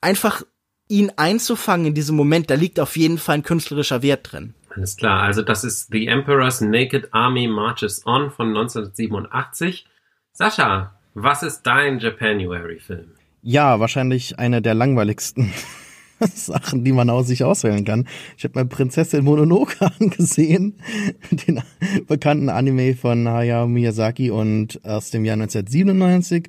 einfach 0.00 0.42
ihn 0.88 1.12
einzufangen 1.16 1.86
in 1.86 1.94
diesem 1.94 2.16
Moment, 2.16 2.50
da 2.50 2.54
liegt 2.54 2.78
auf 2.78 2.96
jeden 2.96 3.18
Fall 3.18 3.36
ein 3.36 3.42
künstlerischer 3.42 4.02
Wert 4.02 4.32
drin. 4.32 4.54
Alles 4.74 4.96
klar, 4.96 5.22
also 5.22 5.42
das 5.42 5.64
ist 5.64 5.88
The 5.92 6.06
Emperor's 6.06 6.60
Naked 6.60 7.12
Army 7.12 7.46
Marches 7.46 8.06
On 8.06 8.30
von 8.30 8.48
1987. 8.48 9.86
Sascha, 10.32 10.94
was 11.14 11.42
ist 11.42 11.62
dein 11.62 11.98
Japanuary-Film? 11.98 13.10
Ja, 13.42 13.80
wahrscheinlich 13.80 14.38
eine 14.38 14.62
der 14.62 14.74
langweiligsten 14.74 15.52
Sachen, 16.20 16.84
die 16.84 16.92
man 16.92 17.10
aus 17.10 17.26
sich 17.26 17.44
auswählen 17.44 17.84
kann. 17.84 18.06
Ich 18.38 18.44
habe 18.44 18.54
mal 18.54 18.64
Prinzessin 18.64 19.24
Mononoke 19.24 19.76
angesehen, 20.00 20.78
den 21.30 21.60
bekannten 22.06 22.48
Anime 22.48 22.94
von 22.94 23.28
Hayao 23.28 23.66
Miyazaki 23.66 24.30
und 24.30 24.82
aus 24.84 25.10
dem 25.10 25.24
Jahr 25.24 25.34
1997. 25.34 26.48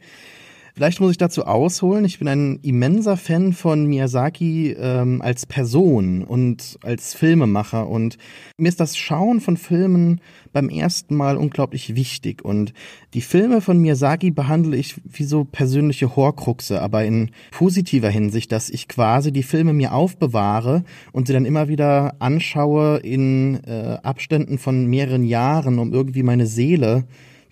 Vielleicht 0.76 1.00
muss 1.00 1.12
ich 1.12 1.20
dazu 1.20 1.46
ausholen. 1.46 2.04
Ich 2.04 2.18
bin 2.18 2.28
ein 2.28 2.60
immenser 2.64 3.16
Fan 3.16 3.54
von 3.54 3.86
Miyazaki 3.86 4.72
ähm, 4.72 5.22
als 5.22 5.46
Person 5.46 6.24
und 6.24 6.80
als 6.82 7.14
Filmemacher. 7.14 7.88
Und 7.88 8.18
mir 8.58 8.70
ist 8.70 8.80
das 8.80 8.98
Schauen 8.98 9.40
von 9.40 9.56
Filmen 9.56 10.20
beim 10.52 10.70
ersten 10.70 11.16
Mal 11.16 11.38
unglaublich 11.38 11.94
wichtig. 11.96 12.44
Und 12.44 12.74
die 13.14 13.22
Filme 13.22 13.62
von 13.62 13.78
Miyazaki 13.78 14.32
behandle 14.32 14.76
ich 14.76 14.96
wie 15.06 15.26
so 15.26 15.44
persönliche 15.44 16.16
Horcruxe, 16.16 16.82
aber 16.82 17.06
in 17.06 17.30
positiver 17.52 18.10
Hinsicht, 18.10 18.52
dass 18.52 18.72
ich 18.72 18.88
quasi 18.88 19.32
die 19.32 19.44
Filme 19.44 19.74
mir 19.74 19.94
aufbewahre 19.94 20.86
und 21.12 21.28
sie 21.28 21.34
dann 21.34 21.46
immer 21.46 21.68
wieder 21.68 22.16
anschaue 22.18 22.98
in 22.98 23.64
äh, 23.66 24.00
Abständen 24.02 24.58
von 24.58 24.88
mehreren 24.88 25.24
Jahren, 25.24 25.78
um 25.78 25.94
irgendwie 25.94 26.24
meine 26.24 26.48
Seele 26.48 27.04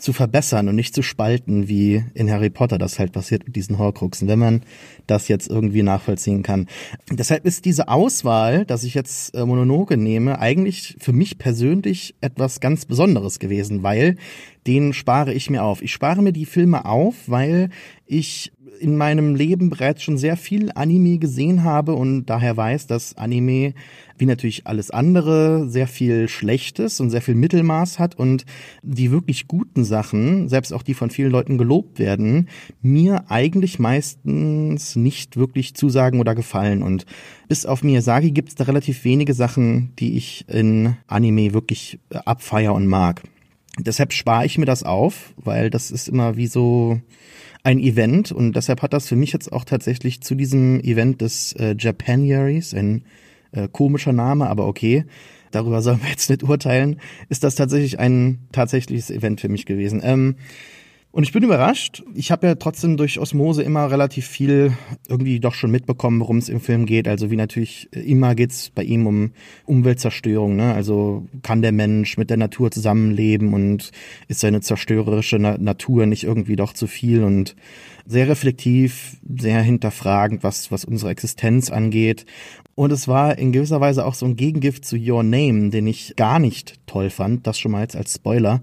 zu 0.02 0.14
verbessern 0.14 0.68
und 0.68 0.76
nicht 0.76 0.96
zu 0.96 1.04
spalten, 1.04 1.68
wie 1.68 2.04
in 2.16 2.30
Harry 2.30 2.50
Potter 2.50 2.78
das 2.78 2.98
halt 2.98 3.12
passiert 3.12 3.46
mit 3.46 3.56
diesen 3.56 3.78
Horcruxen, 3.78 4.28
wenn 4.28 4.40
man 4.40 4.62
das 5.06 5.28
jetzt 5.28 5.50
irgendwie 5.50 5.84
nachvollziehen 5.84 6.42
kann. 6.42 6.68
Deshalb 7.12 7.46
ist 7.46 7.66
diese 7.66 7.88
Auswahl, 7.88 8.66
dass 8.66 8.84
ich 8.84 8.96
jetzt 8.96 9.36
äh, 9.36 9.46
Mononoke 9.46 9.98
nehme, 9.98 10.40
eigentlich 10.40 10.96
für 11.00 11.14
mich 11.14 11.38
persönlich 11.38 12.16
etwas 12.20 12.60
ganz 12.60 12.86
Besonderes 12.86 13.40
gewesen, 13.40 13.84
weil 13.84 14.18
den 14.68 14.94
spare 14.94 15.34
ich 15.34 15.50
mir 15.50 15.64
auf. 15.64 15.82
Ich 15.82 15.92
spare 15.92 16.22
mir 16.22 16.34
die 16.34 16.46
Filme 16.46 16.86
auf, 16.86 17.16
weil 17.28 17.70
ich 18.06 18.52
in 18.82 18.98
meinem 18.98 19.36
Leben 19.36 19.70
bereits 19.70 20.04
schon 20.04 20.18
sehr 20.18 20.36
viel 20.36 20.72
Anime 20.74 21.20
gesehen 21.20 21.64
habe 21.64 21.94
und 21.94 22.26
daher 22.26 22.58
weiß, 22.58 22.88
dass 22.88 23.16
Anime, 23.18 23.74
wie 24.18 24.26
natürlich 24.26 24.68
alles 24.68 24.92
andere, 24.92 25.70
sehr 25.70 25.88
viel 25.88 26.28
Schlechtes 26.28 27.00
und 27.00 27.10
sehr 27.10 27.22
viel 27.22 27.36
Mittelmaß 27.36 28.00
hat 28.00 28.18
und 28.18 28.46
die 28.82 29.12
wirklich 29.12 29.48
guten 29.48 29.84
Sachen, 29.84 30.50
selbst 30.50 30.74
auch 30.74 30.84
die 30.84 30.94
von 30.94 31.10
vielen 31.10 31.32
Leuten 31.32 31.58
gelobt 31.58 32.00
werden, 32.00 32.50
mir 32.82 33.30
eigentlich 33.30 33.80
meistens 33.80 34.96
nicht 34.96 35.38
wirklich 35.38 35.76
zusagen 35.76 36.20
oder 36.20 36.36
gefallen. 36.36 36.82
Und 36.82 37.06
bis 37.48 37.66
auf 37.66 37.84
Miyazaki 37.84 38.32
gibt 38.32 38.50
es 38.50 38.56
da 38.56 38.64
relativ 38.64 39.04
wenige 39.04 39.34
Sachen, 39.34 39.94
die 40.00 40.18
ich 40.18 40.46
in 40.48 40.96
Anime 41.08 41.54
wirklich 41.54 42.00
abfeier 42.10 42.74
und 42.74 42.88
mag. 42.88 43.22
Deshalb 43.80 44.14
spare 44.14 44.46
ich 44.46 44.58
mir 44.58 44.66
das 44.66 44.84
auf, 44.84 45.34
weil 45.38 45.70
das 45.70 45.92
ist 45.92 46.10
immer 46.10 46.36
wie 46.36 46.48
so 46.48 47.00
ein 47.64 47.80
Event. 47.80 48.32
Und 48.32 48.56
deshalb 48.56 48.82
hat 48.82 48.94
das 48.94 49.08
für 49.08 49.16
mich 49.16 49.34
jetzt 49.34 49.52
auch 49.52 49.66
tatsächlich 49.66 50.22
zu 50.22 50.36
diesem 50.36 50.80
Event 50.82 51.22
des 51.22 51.54
äh, 51.54 51.76
Japanuaries, 51.78 52.74
ein 52.74 53.04
äh, 53.52 53.68
komischer 53.72 54.14
Name, 54.14 54.50
aber 54.50 54.68
okay, 54.68 55.06
darüber 55.52 55.82
sollen 55.82 56.02
wir 56.02 56.10
jetzt 56.10 56.30
nicht 56.30 56.44
urteilen, 56.44 57.00
ist 57.30 57.44
das 57.44 57.56
tatsächlich 57.56 58.00
ein 58.00 58.40
tatsächliches 58.52 59.10
Event 59.10 59.42
für 59.42 59.50
mich 59.50 59.66
gewesen. 59.66 60.02
Ähm, 60.04 60.36
und 61.14 61.24
ich 61.24 61.34
bin 61.34 61.44
überrascht. 61.44 62.04
Ich 62.14 62.32
habe 62.32 62.48
ja 62.48 62.56
trotzdem 62.56 62.96
durch 62.96 63.20
Osmose 63.20 63.64
immer 63.64 63.92
relativ 63.92 64.28
viel 64.28 64.72
irgendwie 65.10 65.42
doch 65.42 65.54
schon 65.54 65.70
mitbekommen, 65.70 66.22
worum 66.22 66.38
es 66.38 66.48
im 66.48 66.62
Film 66.62 66.86
geht. 66.86 67.06
Also 67.06 67.30
wie 67.30 67.36
natürlich 67.36 67.90
immer 67.92 68.34
geht's 68.34 68.70
bei 68.70 68.84
ihm 68.84 69.06
um 69.06 69.32
Umweltzerstörung. 69.66 70.56
Ne? 70.56 70.74
Also 70.74 71.28
kann 71.44 71.62
der 71.62 71.74
Mensch 71.74 72.18
mit 72.18 72.30
der 72.30 72.38
Natur 72.38 72.72
zusammenleben 72.72 73.54
und 73.54 73.92
ist 74.30 74.40
seine 74.40 74.62
zerstörerische 74.62 75.38
Na 75.38 75.58
Natur 75.58 76.06
nicht 76.06 76.24
irgendwie 76.24 76.56
doch 76.56 76.72
zu 76.72 76.88
viel 76.88 77.26
und 77.26 77.58
sehr 78.06 78.30
reflektiv, 78.30 79.18
sehr 79.38 79.62
hinterfragend, 79.62 80.44
was, 80.44 80.72
was 80.72 80.86
unsere 80.86 81.12
Existenz 81.12 81.70
angeht. 81.70 82.26
Und 82.74 82.92
es 82.94 83.10
war 83.10 83.38
in 83.38 83.52
gewisser 83.52 83.82
Weise 83.82 84.06
auch 84.06 84.14
so 84.14 84.26
ein 84.26 84.38
Gegengift 84.38 84.86
zu 84.86 84.96
Your 84.96 85.24
Name, 85.24 85.72
den 85.72 85.88
ich 85.88 86.16
gar 86.16 86.40
nicht 86.40 86.80
toll 86.88 87.10
fand. 87.10 87.46
Das 87.46 87.60
schon 87.60 87.72
mal 87.74 87.82
jetzt 87.82 87.98
als 87.98 88.16
Spoiler 88.16 88.62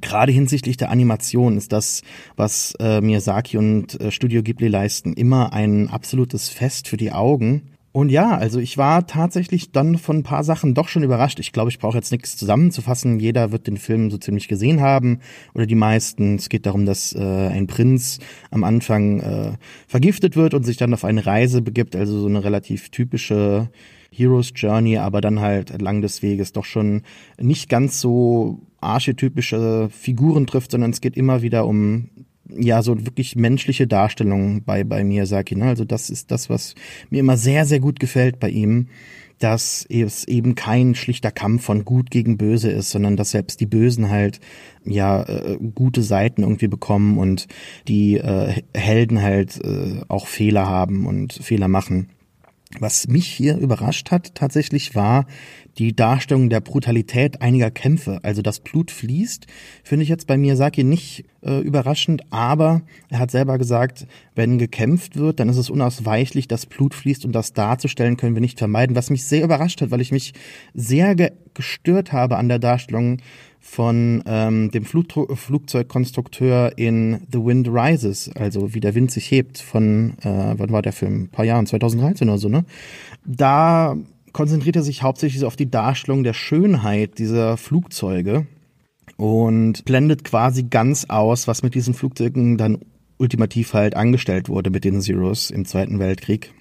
Gerade 0.00 0.32
hinsichtlich 0.32 0.76
der 0.76 0.90
Animation 0.90 1.56
ist 1.56 1.72
das, 1.72 2.02
was 2.36 2.74
äh, 2.80 3.00
Miyazaki 3.00 3.56
und 3.56 4.00
äh, 4.00 4.10
Studio 4.10 4.42
Ghibli 4.42 4.68
leisten, 4.68 5.12
immer 5.14 5.52
ein 5.52 5.88
absolutes 5.88 6.48
Fest 6.48 6.88
für 6.88 6.96
die 6.96 7.12
Augen. 7.12 7.70
Und 7.92 8.10
ja, 8.10 8.36
also 8.36 8.60
ich 8.60 8.78
war 8.78 9.08
tatsächlich 9.08 9.72
dann 9.72 9.98
von 9.98 10.18
ein 10.18 10.22
paar 10.22 10.44
Sachen 10.44 10.74
doch 10.74 10.86
schon 10.86 11.02
überrascht. 11.02 11.40
Ich 11.40 11.50
glaube, 11.50 11.70
ich 11.70 11.80
brauche 11.80 11.96
jetzt 11.96 12.12
nichts 12.12 12.36
zusammenzufassen. 12.36 13.18
Jeder 13.18 13.50
wird 13.50 13.66
den 13.66 13.78
Film 13.78 14.12
so 14.12 14.18
ziemlich 14.18 14.46
gesehen 14.46 14.80
haben 14.80 15.18
oder 15.54 15.66
die 15.66 15.74
meisten. 15.74 16.36
Es 16.36 16.48
geht 16.48 16.66
darum, 16.66 16.86
dass 16.86 17.12
äh, 17.12 17.18
ein 17.18 17.66
Prinz 17.66 18.20
am 18.52 18.62
Anfang 18.62 19.20
äh, 19.20 19.52
vergiftet 19.88 20.36
wird 20.36 20.54
und 20.54 20.62
sich 20.62 20.76
dann 20.76 20.94
auf 20.94 21.04
eine 21.04 21.26
Reise 21.26 21.62
begibt. 21.62 21.96
Also 21.96 22.20
so 22.20 22.28
eine 22.28 22.44
relativ 22.44 22.90
typische 22.90 23.70
Hero's 24.12 24.52
Journey, 24.54 24.98
aber 24.98 25.20
dann 25.20 25.40
halt 25.40 25.70
entlang 25.70 26.02
des 26.02 26.22
Weges 26.22 26.52
doch 26.52 26.64
schon 26.64 27.02
nicht 27.38 27.68
ganz 27.68 28.00
so 28.00 28.60
archetypische 28.80 29.88
Figuren 29.90 30.46
trifft, 30.46 30.70
sondern 30.70 30.90
es 30.90 31.00
geht 31.00 31.16
immer 31.16 31.42
wieder 31.42 31.66
um 31.66 32.10
ja 32.48 32.82
so 32.82 33.06
wirklich 33.06 33.36
menschliche 33.36 33.86
Darstellungen 33.86 34.64
bei 34.64 34.84
bei 34.84 35.04
Miyazaki. 35.04 35.56
Ne? 35.56 35.66
Also 35.66 35.84
das 35.84 36.10
ist 36.10 36.30
das, 36.30 36.50
was 36.50 36.74
mir 37.08 37.20
immer 37.20 37.36
sehr 37.36 37.64
sehr 37.66 37.80
gut 37.80 38.00
gefällt 38.00 38.40
bei 38.40 38.50
ihm, 38.50 38.88
dass 39.38 39.86
es 39.88 40.26
eben 40.28 40.54
kein 40.54 40.94
schlichter 40.94 41.30
Kampf 41.30 41.64
von 41.64 41.84
Gut 41.84 42.10
gegen 42.10 42.36
Böse 42.36 42.70
ist, 42.70 42.90
sondern 42.90 43.16
dass 43.16 43.30
selbst 43.30 43.60
die 43.60 43.66
Bösen 43.66 44.10
halt 44.10 44.40
ja 44.84 45.22
äh, 45.22 45.58
gute 45.74 46.02
Seiten 46.02 46.42
irgendwie 46.42 46.68
bekommen 46.68 47.18
und 47.18 47.46
die 47.88 48.18
äh, 48.18 48.62
Helden 48.74 49.22
halt 49.22 49.58
äh, 49.64 50.02
auch 50.08 50.26
Fehler 50.26 50.66
haben 50.66 51.06
und 51.06 51.32
Fehler 51.32 51.68
machen. 51.68 52.10
Was 52.78 53.08
mich 53.08 53.26
hier 53.26 53.56
überrascht 53.56 54.12
hat 54.12 54.34
tatsächlich 54.36 54.94
war 54.94 55.26
die 55.78 55.94
Darstellung 55.94 56.50
der 56.50 56.60
Brutalität 56.60 57.42
einiger 57.42 57.70
Kämpfe. 57.70 58.20
Also 58.22 58.42
das 58.42 58.60
Blut 58.60 58.90
fließt, 58.90 59.46
finde 59.82 60.02
ich 60.02 60.08
jetzt 60.08 60.26
bei 60.26 60.36
Miyazaki 60.36 60.84
nicht 60.84 61.24
äh, 61.42 61.60
überraschend, 61.60 62.22
aber 62.30 62.82
er 63.08 63.18
hat 63.18 63.30
selber 63.30 63.58
gesagt, 63.58 64.06
wenn 64.34 64.58
gekämpft 64.58 65.16
wird, 65.16 65.40
dann 65.40 65.48
ist 65.48 65.56
es 65.56 65.70
unausweichlich, 65.70 66.48
dass 66.48 66.66
Blut 66.66 66.94
fließt 66.94 67.24
und 67.24 67.32
das 67.32 67.54
darzustellen 67.54 68.16
können 68.16 68.34
wir 68.34 68.40
nicht 68.40 68.58
vermeiden, 68.58 68.94
was 68.94 69.10
mich 69.10 69.24
sehr 69.24 69.44
überrascht 69.44 69.80
hat, 69.80 69.90
weil 69.90 70.00
ich 70.00 70.12
mich 70.12 70.32
sehr 70.74 71.14
ge 71.14 71.32
gestört 71.54 72.12
habe 72.12 72.36
an 72.36 72.48
der 72.48 72.60
Darstellung 72.60 73.18
von 73.60 74.22
ähm, 74.26 74.70
dem 74.70 74.84
Flug 74.84 75.06
Flugzeugkonstrukteur 75.36 76.72
in 76.76 77.20
The 77.30 77.44
Wind 77.44 77.68
Rises, 77.68 78.30
also 78.34 78.74
wie 78.74 78.80
der 78.80 78.94
Wind 78.94 79.10
sich 79.10 79.30
hebt 79.30 79.58
von, 79.58 80.14
äh, 80.22 80.54
wann 80.56 80.72
war 80.72 80.82
der 80.82 80.94
Film? 80.94 81.24
Ein 81.24 81.28
paar 81.28 81.44
Jahren, 81.44 81.66
2013 81.66 82.28
oder 82.28 82.38
so, 82.38 82.48
ne? 82.48 82.64
Da 83.24 83.96
konzentriert 84.32 84.76
er 84.76 84.82
sich 84.82 85.02
hauptsächlich 85.02 85.44
auf 85.44 85.56
die 85.56 85.70
Darstellung 85.70 86.24
der 86.24 86.32
Schönheit 86.32 87.18
dieser 87.18 87.56
Flugzeuge 87.56 88.46
und 89.16 89.84
blendet 89.84 90.24
quasi 90.24 90.62
ganz 90.64 91.06
aus, 91.06 91.46
was 91.46 91.62
mit 91.62 91.74
diesen 91.74 91.94
Flugzeugen 91.94 92.56
dann 92.56 92.78
ultimativ 93.18 93.74
halt 93.74 93.94
angestellt 93.94 94.48
wurde 94.48 94.70
mit 94.70 94.84
den 94.84 95.02
Zeros 95.02 95.50
im 95.50 95.66
Zweiten 95.66 95.98
Weltkrieg. 95.98 96.54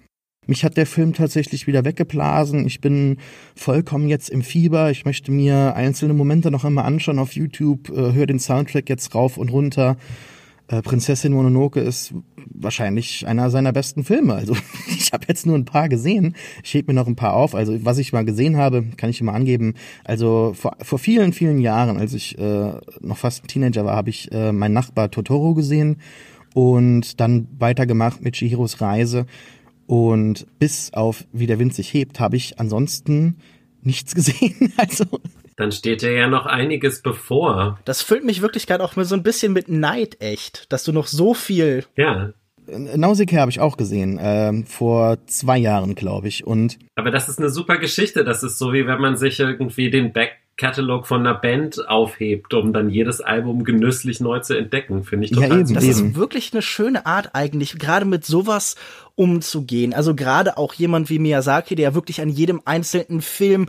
Mich 0.49 0.63
hat 0.63 0.77
der 0.77 0.87
Film 0.87 1.13
tatsächlich 1.13 1.67
wieder 1.67 1.85
weggeblasen. 1.85 2.65
Ich 2.65 2.81
bin 2.81 3.17
vollkommen 3.53 4.09
jetzt 4.09 4.31
im 4.31 4.41
Fieber. 4.41 4.89
Ich 4.89 5.05
möchte 5.05 5.31
mir 5.31 5.75
einzelne 5.75 6.15
Momente 6.15 6.49
noch 6.49 6.65
einmal 6.65 6.85
anschauen 6.85 7.19
auf 7.19 7.33
YouTube, 7.33 7.89
äh, 7.91 8.13
höre 8.13 8.25
den 8.25 8.39
Soundtrack 8.39 8.89
jetzt 8.89 9.13
rauf 9.13 9.37
und 9.37 9.51
runter. 9.51 9.95
Äh, 10.67 10.81
Prinzessin 10.81 11.33
Mononoke 11.33 11.81
ist 11.81 12.15
wahrscheinlich 12.51 13.27
einer 13.27 13.51
seiner 13.51 13.71
besten 13.73 14.03
Filme. 14.03 14.33
Also 14.33 14.57
ich 14.87 15.13
habe 15.13 15.25
jetzt 15.27 15.45
nur 15.45 15.55
ein 15.55 15.65
paar 15.65 15.87
gesehen. 15.87 16.35
Ich 16.63 16.73
heb 16.73 16.87
mir 16.87 16.95
noch 16.95 17.05
ein 17.05 17.15
paar 17.15 17.35
auf. 17.35 17.53
Also 17.53 17.85
was 17.85 17.99
ich 17.99 18.11
mal 18.11 18.25
gesehen 18.25 18.57
habe, 18.57 18.83
kann 18.97 19.11
ich 19.11 19.21
immer 19.21 19.35
angeben. 19.35 19.75
Also 20.03 20.53
vor, 20.55 20.77
vor 20.81 20.97
vielen, 20.97 21.31
vielen 21.31 21.59
Jahren, 21.59 21.97
als 21.97 22.15
ich 22.15 22.39
äh, 22.39 22.71
noch 23.01 23.17
fast 23.17 23.43
ein 23.43 23.47
Teenager 23.49 23.85
war, 23.85 23.95
habe 23.95 24.09
ich 24.09 24.31
äh, 24.31 24.51
meinen 24.51 24.73
Nachbar 24.73 25.11
Totoro 25.11 25.53
gesehen 25.53 25.97
und 26.53 27.19
dann 27.19 27.47
weitergemacht 27.59 28.21
mit 28.21 28.35
Chihiros 28.35 28.81
Reise. 28.81 29.25
Und 29.89 30.45
bis 30.59 30.93
auf 30.93 31.25
Wie 31.33 31.47
der 31.47 31.57
Wind 31.57 31.73
sich 31.73 31.91
hebt, 31.95 32.19
habe 32.19 32.35
ich 32.35 32.59
ansonsten 32.59 33.37
nichts 33.81 34.13
gesehen. 34.13 34.71
Also. 34.77 35.05
Dann 35.55 35.71
steht 35.71 36.03
dir 36.03 36.11
ja 36.11 36.27
noch 36.27 36.45
einiges 36.45 37.01
bevor. 37.01 37.79
Das 37.85 38.03
füllt 38.03 38.23
mich 38.23 38.43
wirklich 38.43 38.67
gerade 38.67 38.83
auch 38.83 38.93
so 38.95 39.15
ein 39.15 39.23
bisschen 39.23 39.51
mit 39.51 39.67
Neid 39.67 40.21
echt, 40.21 40.71
dass 40.71 40.83
du 40.83 40.91
noch 40.91 41.07
so 41.07 41.33
viel. 41.33 41.85
Ja. 41.97 42.33
Nausicaa 42.67 43.39
habe 43.39 43.49
ich 43.49 43.59
auch 43.59 43.77
gesehen, 43.77 44.19
äh, 44.19 44.63
vor 44.63 45.17
zwei 45.25 45.57
Jahren, 45.57 45.95
glaube 45.95 46.27
ich. 46.27 46.45
Und 46.45 46.77
Aber 46.93 47.09
das 47.09 47.27
ist 47.27 47.39
eine 47.39 47.49
super 47.49 47.79
Geschichte. 47.79 48.23
Das 48.23 48.43
ist 48.43 48.59
so, 48.59 48.73
wie 48.73 48.85
wenn 48.85 49.01
man 49.01 49.17
sich 49.17 49.39
irgendwie 49.39 49.89
den 49.89 50.13
Back 50.13 50.37
Catalog 50.59 51.07
von 51.07 51.21
einer 51.21 51.35
Band 51.35 51.87
aufhebt, 51.87 52.53
um 52.53 52.73
dann 52.73 52.89
jedes 52.89 53.21
Album 53.21 53.63
genüsslich 53.63 54.19
neu 54.19 54.39
zu 54.39 54.57
entdecken, 54.57 55.05
finde 55.05 55.25
ich 55.25 55.31
total 55.31 55.49
ja, 55.49 55.59
eben, 55.59 55.73
Das 55.73 55.85
ist 55.85 56.15
wirklich 56.15 56.51
eine 56.51 56.61
schöne 56.61 57.05
Art 57.05 57.29
eigentlich, 57.33 57.79
gerade 57.79 58.05
mit 58.05 58.25
sowas 58.25 58.75
umzugehen. 59.15 59.93
Also 59.93 60.15
gerade 60.15 60.57
auch 60.57 60.73
jemand 60.73 61.09
wie 61.09 61.17
Miyazaki, 61.17 61.75
der 61.75 61.95
wirklich 61.95 62.19
an 62.19 62.27
jedem 62.27 62.61
einzelnen 62.65 63.21
Film 63.21 63.67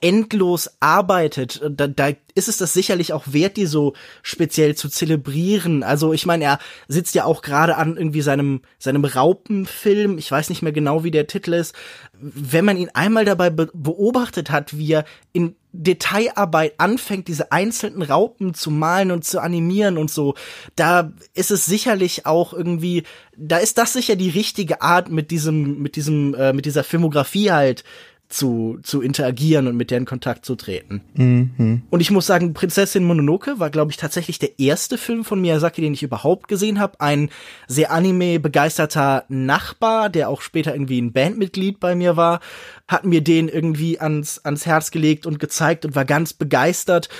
endlos 0.00 0.70
arbeitet. 0.80 1.62
Da, 1.70 1.86
da 1.86 2.10
ist 2.34 2.48
es 2.48 2.56
das 2.56 2.72
sicherlich 2.72 3.12
auch 3.12 3.24
wert, 3.26 3.56
die 3.56 3.66
so 3.66 3.94
speziell 4.22 4.74
zu 4.74 4.88
zelebrieren. 4.88 5.84
Also 5.84 6.12
ich 6.12 6.26
meine, 6.26 6.44
er 6.44 6.58
sitzt 6.88 7.14
ja 7.14 7.24
auch 7.24 7.42
gerade 7.42 7.76
an 7.76 7.96
irgendwie 7.96 8.20
seinem, 8.20 8.62
seinem 8.78 9.04
Raupenfilm. 9.04 10.18
Ich 10.18 10.30
weiß 10.30 10.48
nicht 10.50 10.62
mehr 10.62 10.72
genau, 10.72 11.04
wie 11.04 11.12
der 11.12 11.28
Titel 11.28 11.52
ist. 11.52 11.74
Wenn 12.20 12.64
man 12.64 12.76
ihn 12.76 12.90
einmal 12.94 13.24
dabei 13.24 13.50
be 13.50 13.70
beobachtet 13.72 14.50
hat, 14.50 14.76
wie 14.76 14.92
er 14.92 15.04
in 15.32 15.54
Detailarbeit 15.72 16.74
anfängt, 16.78 17.28
diese 17.28 17.50
einzelnen 17.50 18.02
Raupen 18.02 18.54
zu 18.54 18.70
malen 18.70 19.10
und 19.10 19.24
zu 19.24 19.40
animieren 19.40 19.96
und 19.96 20.10
so, 20.10 20.34
da 20.76 21.12
ist 21.34 21.50
es 21.50 21.64
sicherlich 21.64 22.26
auch 22.26 22.52
irgendwie, 22.52 23.04
da 23.36 23.56
ist 23.56 23.78
das 23.78 23.94
sicher 23.94 24.16
die 24.16 24.30
richtige 24.30 24.82
Art 24.82 25.10
mit 25.10 25.30
diesem, 25.30 25.80
mit 25.80 25.96
diesem, 25.96 26.34
äh, 26.34 26.52
mit 26.52 26.66
dieser 26.66 26.84
Filmografie 26.84 27.50
halt 27.52 27.84
zu, 28.32 28.78
zu 28.82 29.02
interagieren 29.02 29.66
und 29.66 29.76
mit 29.76 29.90
der 29.90 29.98
in 29.98 30.06
Kontakt 30.06 30.46
zu 30.46 30.56
treten. 30.56 31.02
Mhm. 31.14 31.82
Und 31.90 32.00
ich 32.00 32.10
muss 32.10 32.26
sagen, 32.26 32.54
Prinzessin 32.54 33.04
Mononoke 33.04 33.58
war, 33.58 33.68
glaube 33.68 33.90
ich, 33.90 33.98
tatsächlich 33.98 34.38
der 34.38 34.58
erste 34.58 34.96
Film 34.96 35.24
von 35.24 35.40
Miyazaki, 35.40 35.82
den 35.82 35.92
ich 35.92 36.02
überhaupt 36.02 36.48
gesehen 36.48 36.80
habe. 36.80 36.98
Ein 37.00 37.28
sehr 37.68 37.92
anime-begeisterter 37.92 39.24
Nachbar, 39.28 40.08
der 40.08 40.30
auch 40.30 40.40
später 40.40 40.74
irgendwie 40.74 41.00
ein 41.00 41.12
Bandmitglied 41.12 41.78
bei 41.78 41.94
mir 41.94 42.16
war, 42.16 42.40
hat 42.88 43.04
mir 43.04 43.20
den 43.20 43.48
irgendwie 43.48 44.00
ans, 44.00 44.38
ans 44.44 44.64
Herz 44.64 44.90
gelegt 44.90 45.26
und 45.26 45.38
gezeigt 45.38 45.84
und 45.84 45.94
war 45.94 46.06
ganz 46.06 46.32
begeistert. 46.32 47.10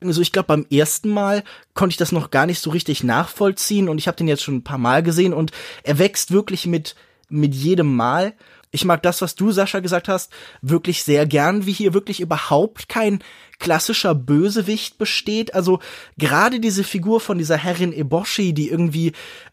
Also 0.00 0.22
ich 0.22 0.30
glaube, 0.30 0.46
beim 0.46 0.66
ersten 0.70 1.10
Mal 1.10 1.42
konnte 1.74 1.94
ich 1.94 1.98
das 1.98 2.12
noch 2.12 2.30
gar 2.30 2.46
nicht 2.46 2.60
so 2.60 2.70
richtig 2.70 3.02
nachvollziehen 3.02 3.88
und 3.88 3.98
ich 3.98 4.06
habe 4.06 4.16
den 4.16 4.28
jetzt 4.28 4.42
schon 4.42 4.56
ein 4.56 4.64
paar 4.64 4.78
Mal 4.78 5.02
gesehen 5.02 5.34
und 5.34 5.50
er 5.82 5.98
wächst 5.98 6.30
wirklich 6.30 6.66
mit 6.66 6.94
mit 7.30 7.54
jedem 7.54 7.94
Mal 7.94 8.34
ich 8.70 8.84
mag 8.84 9.02
das, 9.02 9.20
was 9.22 9.34
du, 9.34 9.50
Sascha, 9.50 9.80
gesagt 9.80 10.08
hast, 10.08 10.32
wirklich 10.62 11.02
sehr 11.02 11.26
gern, 11.26 11.66
wie 11.66 11.72
hier 11.72 11.94
wirklich 11.94 12.20
überhaupt 12.20 12.88
kein 12.88 13.22
klassischer 13.60 14.14
Bösewicht 14.16 14.98
besteht. 14.98 15.54
Also 15.54 15.78
gerade 16.18 16.58
diese 16.58 16.82
Figur 16.82 17.20
von 17.20 17.38
dieser 17.38 17.56
Herrin 17.56 17.92
Eboshi, 17.92 18.52
die 18.52 18.68
irgendwie 18.68 19.12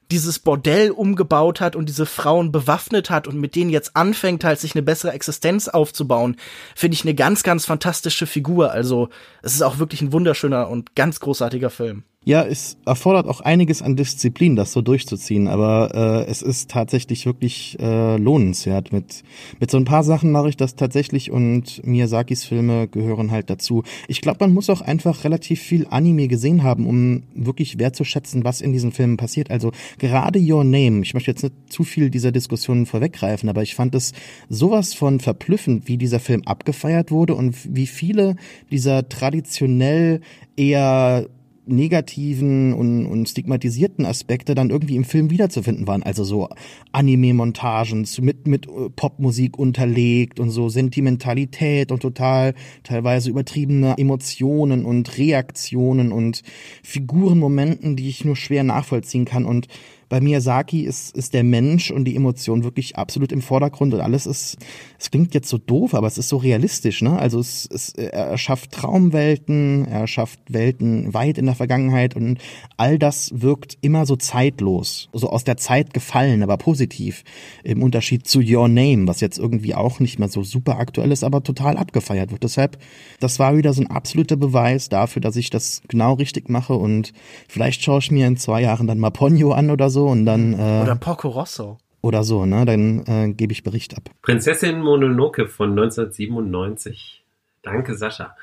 dieses 0.10 0.40
Bordell 0.40 0.92
umgebaut 0.92 1.62
hat 1.62 1.76
und 1.76 1.90
diese 1.90 2.06
Frauen 2.06 2.52
bewaffnet 2.52 3.10
hat 3.10 3.28
und 3.28 3.40
mit 3.40 3.56
denen 3.56 3.70
jetzt 3.70 3.96
anfängt 3.96 4.44
halt 4.44 4.60
sich 4.60 4.74
eine 4.74 4.82
bessere 4.82 5.12
Existenz 5.12 5.68
aufzubauen, 5.68 6.38
finde 6.76 6.96
ich 6.96 7.04
eine 7.04 7.14
ganz, 7.14 7.44
ganz 7.44 7.66
fantastische 7.66 8.26
Figur. 8.26 8.72
Also 8.72 9.10
es 9.44 9.54
ist 9.54 9.62
auch 9.62 9.80
wirklich 9.80 10.02
ein 10.02 10.14
wunderschöner 10.14 10.70
und 10.70 10.96
ganz 10.96 11.20
großartiger 11.20 11.70
Film. 11.70 12.04
Ja, 12.28 12.44
es 12.44 12.76
erfordert 12.86 13.26
auch 13.26 13.40
einiges 13.40 13.82
an 13.82 13.96
Disziplin, 13.96 14.58
das 14.58 14.74
so 14.74 14.82
durchzuziehen, 14.82 15.48
aber 15.48 15.92
äh, 15.96 16.30
es 16.30 16.42
ist 16.42 16.70
tatsächlich 16.70 17.26
wirklich 17.26 17.78
äh, 17.80 18.18
lohnenswert. 18.18 18.92
Mit, 18.92 19.24
mit 19.62 19.72
so 19.72 19.78
ein 19.78 19.86
paar 19.86 20.04
Sachen 20.04 20.34
mache 20.34 20.50
ich 20.50 20.58
das 20.58 20.76
tatsächlich 20.76 21.32
und 21.32 21.86
Miyazakis 21.86 22.44
Filme 22.44 22.90
gehören 22.90 23.32
halt 23.32 23.50
dazu. 23.50 23.84
Ich 24.08 24.22
glaube, 24.22 24.38
man 24.42 24.54
muss 24.54 24.70
auch 24.70 24.82
einfach 24.82 25.24
relativ 25.24 25.62
viel 25.62 25.88
Anime 25.90 26.28
gesehen 26.28 26.64
haben, 26.64 26.86
um 26.86 27.24
wirklich 27.34 27.80
wertzuschätzen, 27.80 28.44
was 28.44 28.62
in 28.62 28.74
diesen 28.74 28.92
Filmen 28.92 29.18
passiert. 29.18 29.52
Also 29.52 29.72
gerade 29.98 30.40
Your 30.40 30.64
Name, 30.64 31.02
ich 31.02 31.14
möchte 31.14 31.32
jetzt 31.32 31.44
nicht 31.44 31.56
zu 31.70 31.84
viel 31.84 32.10
dieser 32.10 32.32
Diskussionen 32.32 32.86
vorweggreifen, 32.86 33.50
aber 33.50 33.64
ich 33.64 33.76
fand 33.76 33.96
es 33.96 34.14
sowas 34.50 34.94
von 34.94 35.20
verblüffend, 35.20 35.88
wie 35.88 35.98
dieser 35.98 36.20
Film 36.20 36.44
abgefeiert 36.46 37.12
wurde 37.12 37.36
und 37.36 37.56
wie 37.76 37.88
viele 37.88 38.36
dieser 38.70 39.08
traditionell 39.10 40.22
eher 40.56 41.28
negativen 41.68 42.74
und, 42.74 43.06
und 43.06 43.30
stigmatisierten 43.30 44.06
Aspekte 44.06 44.56
dann 44.56 44.70
irgendwie 44.70 44.96
im 44.96 45.04
Film 45.04 45.30
wiederzufinden 45.30 45.88
waren. 45.88 46.04
Also 46.04 46.24
so 46.24 46.50
Anime-Montagen 46.92 48.08
mit, 48.20 48.48
mit 48.48 48.68
äh, 48.68 48.90
Popmusik 48.96 49.58
unterlegt 49.58 50.40
und 50.40 50.50
so 50.50 50.70
Sentimentalität 50.70 51.92
und 51.92 52.02
total 52.02 52.54
teilweise 52.84 53.30
übertriebene 53.30 53.96
Emotionen 53.98 54.86
und 54.86 55.18
Reaktionen 55.18 56.12
und 56.12 56.44
Figurenmomenten, 56.84 57.96
die 57.96 58.10
ich 58.10 58.26
nur 58.26 58.36
schwer 58.36 58.64
nachvollziehen 58.64 59.26
kann 59.26 59.46
und 59.46 59.68
bei 60.10 60.22
Miyazaki 60.22 60.82
ist, 60.82 61.16
ist 61.16 61.34
der 61.34 61.44
Mensch 61.44 61.92
und 61.92 62.06
die 62.06 62.16
Emotion 62.16 62.64
wirklich 62.64 62.96
absolut 62.96 63.32
im 63.32 63.42
Vordergrund 63.42 63.94
und 63.94 64.00
alles 64.00 64.26
ist, 64.26 64.58
es 64.98 65.12
klingt 65.12 65.34
jetzt 65.34 65.50
so 65.50 65.58
doof, 65.58 65.94
aber 65.94 66.08
es 66.08 66.18
ist 66.18 66.30
so 66.30 66.38
realistisch, 66.38 67.02
ne? 67.02 67.20
Also 67.20 67.40
es, 67.40 67.68
es, 67.72 67.90
er 67.90 68.38
schafft 68.38 68.72
Traumwelten, 68.72 69.86
er 69.86 70.08
schafft 70.08 70.40
Welten 70.48 71.14
weit 71.14 71.38
in 71.38 71.46
der 71.46 71.56
Vergangenheit 71.56 72.16
und 72.16 72.40
all 72.78 72.98
das 72.98 73.32
wirkt 73.36 73.78
immer 73.82 74.06
so 74.06 74.16
zeitlos, 74.16 75.10
so 75.12 75.30
aus 75.30 75.44
der 75.44 75.58
Zeit 75.58 75.94
gefallen, 75.94 76.42
aber 76.42 76.58
positiv. 76.58 77.24
Im 77.64 77.84
Unterschied 77.84 78.28
zu 78.28 78.40
Your 78.40 78.70
Name, 78.70 79.08
was 79.08 79.20
jetzt 79.20 79.38
irgendwie 79.38 79.76
auch 79.76 80.00
nicht 80.00 80.20
mehr 80.20 80.30
so 80.30 80.44
super 80.44 80.80
aktuell 80.80 81.12
ist, 81.12 81.24
aber 81.24 81.44
total 81.44 81.76
abgefeiert 81.78 82.32
wird. 82.32 82.44
Deshalb, 82.44 82.78
das 83.20 83.40
war 83.40 83.58
wieder 83.58 83.74
so 83.74 83.82
ein 83.82 83.92
absoluter 83.92 84.38
Beweis 84.38 84.88
dafür, 84.88 85.22
dass 85.22 85.36
ich 85.36 85.50
das 85.50 85.82
genau 85.90 86.14
richtig 86.14 86.50
mache 86.50 86.76
und 86.76 87.12
vielleicht 87.50 87.84
schaue 87.84 88.00
ich 88.00 88.12
mir 88.12 88.26
in 88.28 88.38
zwei 88.38 88.62
Jahren 88.62 88.88
dann 88.88 89.00
mal 89.00 89.10
Ponyo 89.10 89.52
an 89.52 89.70
oder 89.70 89.90
so 89.90 89.97
so 89.98 90.06
und 90.08 90.26
dann. 90.26 90.54
Äh, 90.54 90.84
oder 90.84 90.96
Porco 90.96 91.28
Rosso. 91.30 91.80
Oder 92.02 92.24
so, 92.24 92.46
ne? 92.46 92.66
Dann 92.66 93.04
äh, 93.08 93.34
gebe 93.34 93.52
ich 93.52 93.64
Bericht 93.64 93.98
ab. 93.98 94.10
Prinzessin 94.22 94.80
Mononoke 94.82 95.48
von 95.48 95.72
1997. 95.72 97.24
Danke, 97.64 97.96
Sascha. 97.96 98.36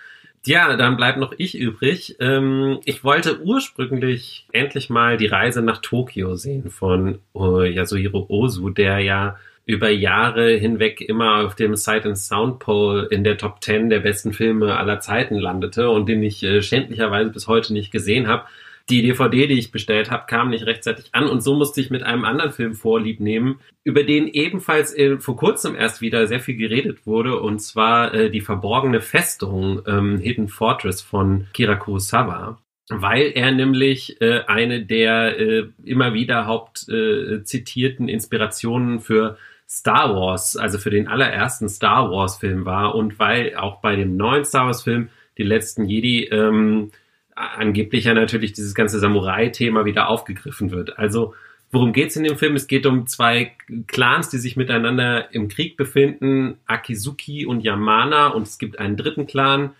Ja, 0.44 0.76
dann 0.76 0.96
bleibt 0.96 1.18
noch 1.18 1.32
ich 1.38 1.56
übrig. 1.56 2.16
Ähm, 2.20 2.80
ich 2.84 3.04
wollte 3.04 3.40
ursprünglich 3.42 4.46
endlich 4.52 4.90
mal 4.90 5.16
die 5.16 5.28
Reise 5.28 5.62
nach 5.62 5.78
Tokio 5.78 6.34
sehen 6.34 6.70
von 6.70 7.20
uh, 7.34 7.62
Yasuhiro 7.62 8.26
Ozu, 8.28 8.68
der 8.68 8.98
ja 8.98 9.36
über 9.64 9.88
Jahre 9.88 10.50
hinweg 10.50 11.00
immer 11.00 11.46
auf 11.46 11.54
dem 11.54 11.76
Sight 11.76 12.04
and 12.04 12.18
Sound 12.18 12.58
Poll 12.58 13.08
in 13.10 13.24
der 13.24 13.38
Top 13.38 13.62
10 13.62 13.88
der 13.88 14.00
besten 14.00 14.34
Filme 14.34 14.76
aller 14.76 15.00
Zeiten 15.00 15.36
landete 15.36 15.88
und 15.88 16.06
den 16.06 16.22
ich 16.22 16.42
äh, 16.42 16.60
schändlicherweise 16.60 17.30
bis 17.30 17.46
heute 17.46 17.72
nicht 17.72 17.90
gesehen 17.90 18.26
habe. 18.26 18.44
Die 18.90 19.00
DVD, 19.00 19.46
die 19.46 19.58
ich 19.58 19.72
bestellt 19.72 20.10
habe, 20.10 20.26
kam 20.26 20.50
nicht 20.50 20.66
rechtzeitig 20.66 21.06
an 21.12 21.26
und 21.26 21.40
so 21.40 21.54
musste 21.54 21.80
ich 21.80 21.88
mit 21.88 22.02
einem 22.02 22.24
anderen 22.24 22.52
Film 22.52 22.74
Vorlieb 22.74 23.18
nehmen, 23.18 23.60
über 23.82 24.02
den 24.02 24.28
ebenfalls 24.28 24.94
äh, 24.94 25.18
vor 25.18 25.36
kurzem 25.36 25.74
erst 25.74 26.02
wieder 26.02 26.26
sehr 26.26 26.40
viel 26.40 26.56
geredet 26.56 27.06
wurde, 27.06 27.40
und 27.40 27.60
zwar 27.60 28.12
äh, 28.12 28.30
die 28.30 28.42
verborgene 28.42 29.00
Festung 29.00 29.80
ähm, 29.86 30.18
Hidden 30.18 30.48
Fortress 30.48 31.00
von 31.00 31.46
Kira 31.54 31.76
Kurosawa. 31.76 32.58
Weil 32.90 33.32
er 33.34 33.52
nämlich 33.52 34.20
äh, 34.20 34.42
eine 34.46 34.84
der 34.84 35.38
äh, 35.40 35.66
immer 35.84 36.12
wieder 36.12 36.46
haupt 36.46 36.86
äh, 36.90 37.42
zitierten 37.42 38.08
Inspirationen 38.08 39.00
für 39.00 39.38
Star 39.66 40.14
Wars, 40.14 40.58
also 40.58 40.78
für 40.78 40.90
den 40.90 41.08
allerersten 41.08 41.70
Star 41.70 42.10
Wars 42.10 42.36
Film 42.36 42.66
war 42.66 42.94
und 42.94 43.18
weil 43.18 43.56
auch 43.56 43.80
bei 43.80 43.96
dem 43.96 44.18
neuen 44.18 44.44
Star 44.44 44.66
Wars 44.66 44.82
Film 44.82 45.08
die 45.38 45.42
letzten 45.42 45.86
Jedi 45.86 46.24
ähm, 46.24 46.90
angeblich 47.34 48.04
ja 48.04 48.14
natürlich 48.14 48.52
dieses 48.52 48.74
ganze 48.74 48.98
Samurai-Thema 48.98 49.84
wieder 49.84 50.08
aufgegriffen 50.08 50.70
wird. 50.70 50.98
Also 50.98 51.34
worum 51.70 51.92
geht's 51.92 52.16
in 52.16 52.24
dem 52.24 52.38
Film? 52.38 52.54
Es 52.54 52.66
geht 52.66 52.86
um 52.86 53.06
zwei 53.06 53.52
Clans, 53.86 54.30
die 54.30 54.38
sich 54.38 54.56
miteinander 54.56 55.32
im 55.34 55.48
Krieg 55.48 55.76
befinden, 55.76 56.58
Akizuki 56.66 57.46
und 57.46 57.60
Yamana 57.60 58.28
und 58.28 58.46
es 58.46 58.58
gibt 58.58 58.78
einen 58.78 58.96
dritten 58.96 59.26
Clan, 59.26 59.70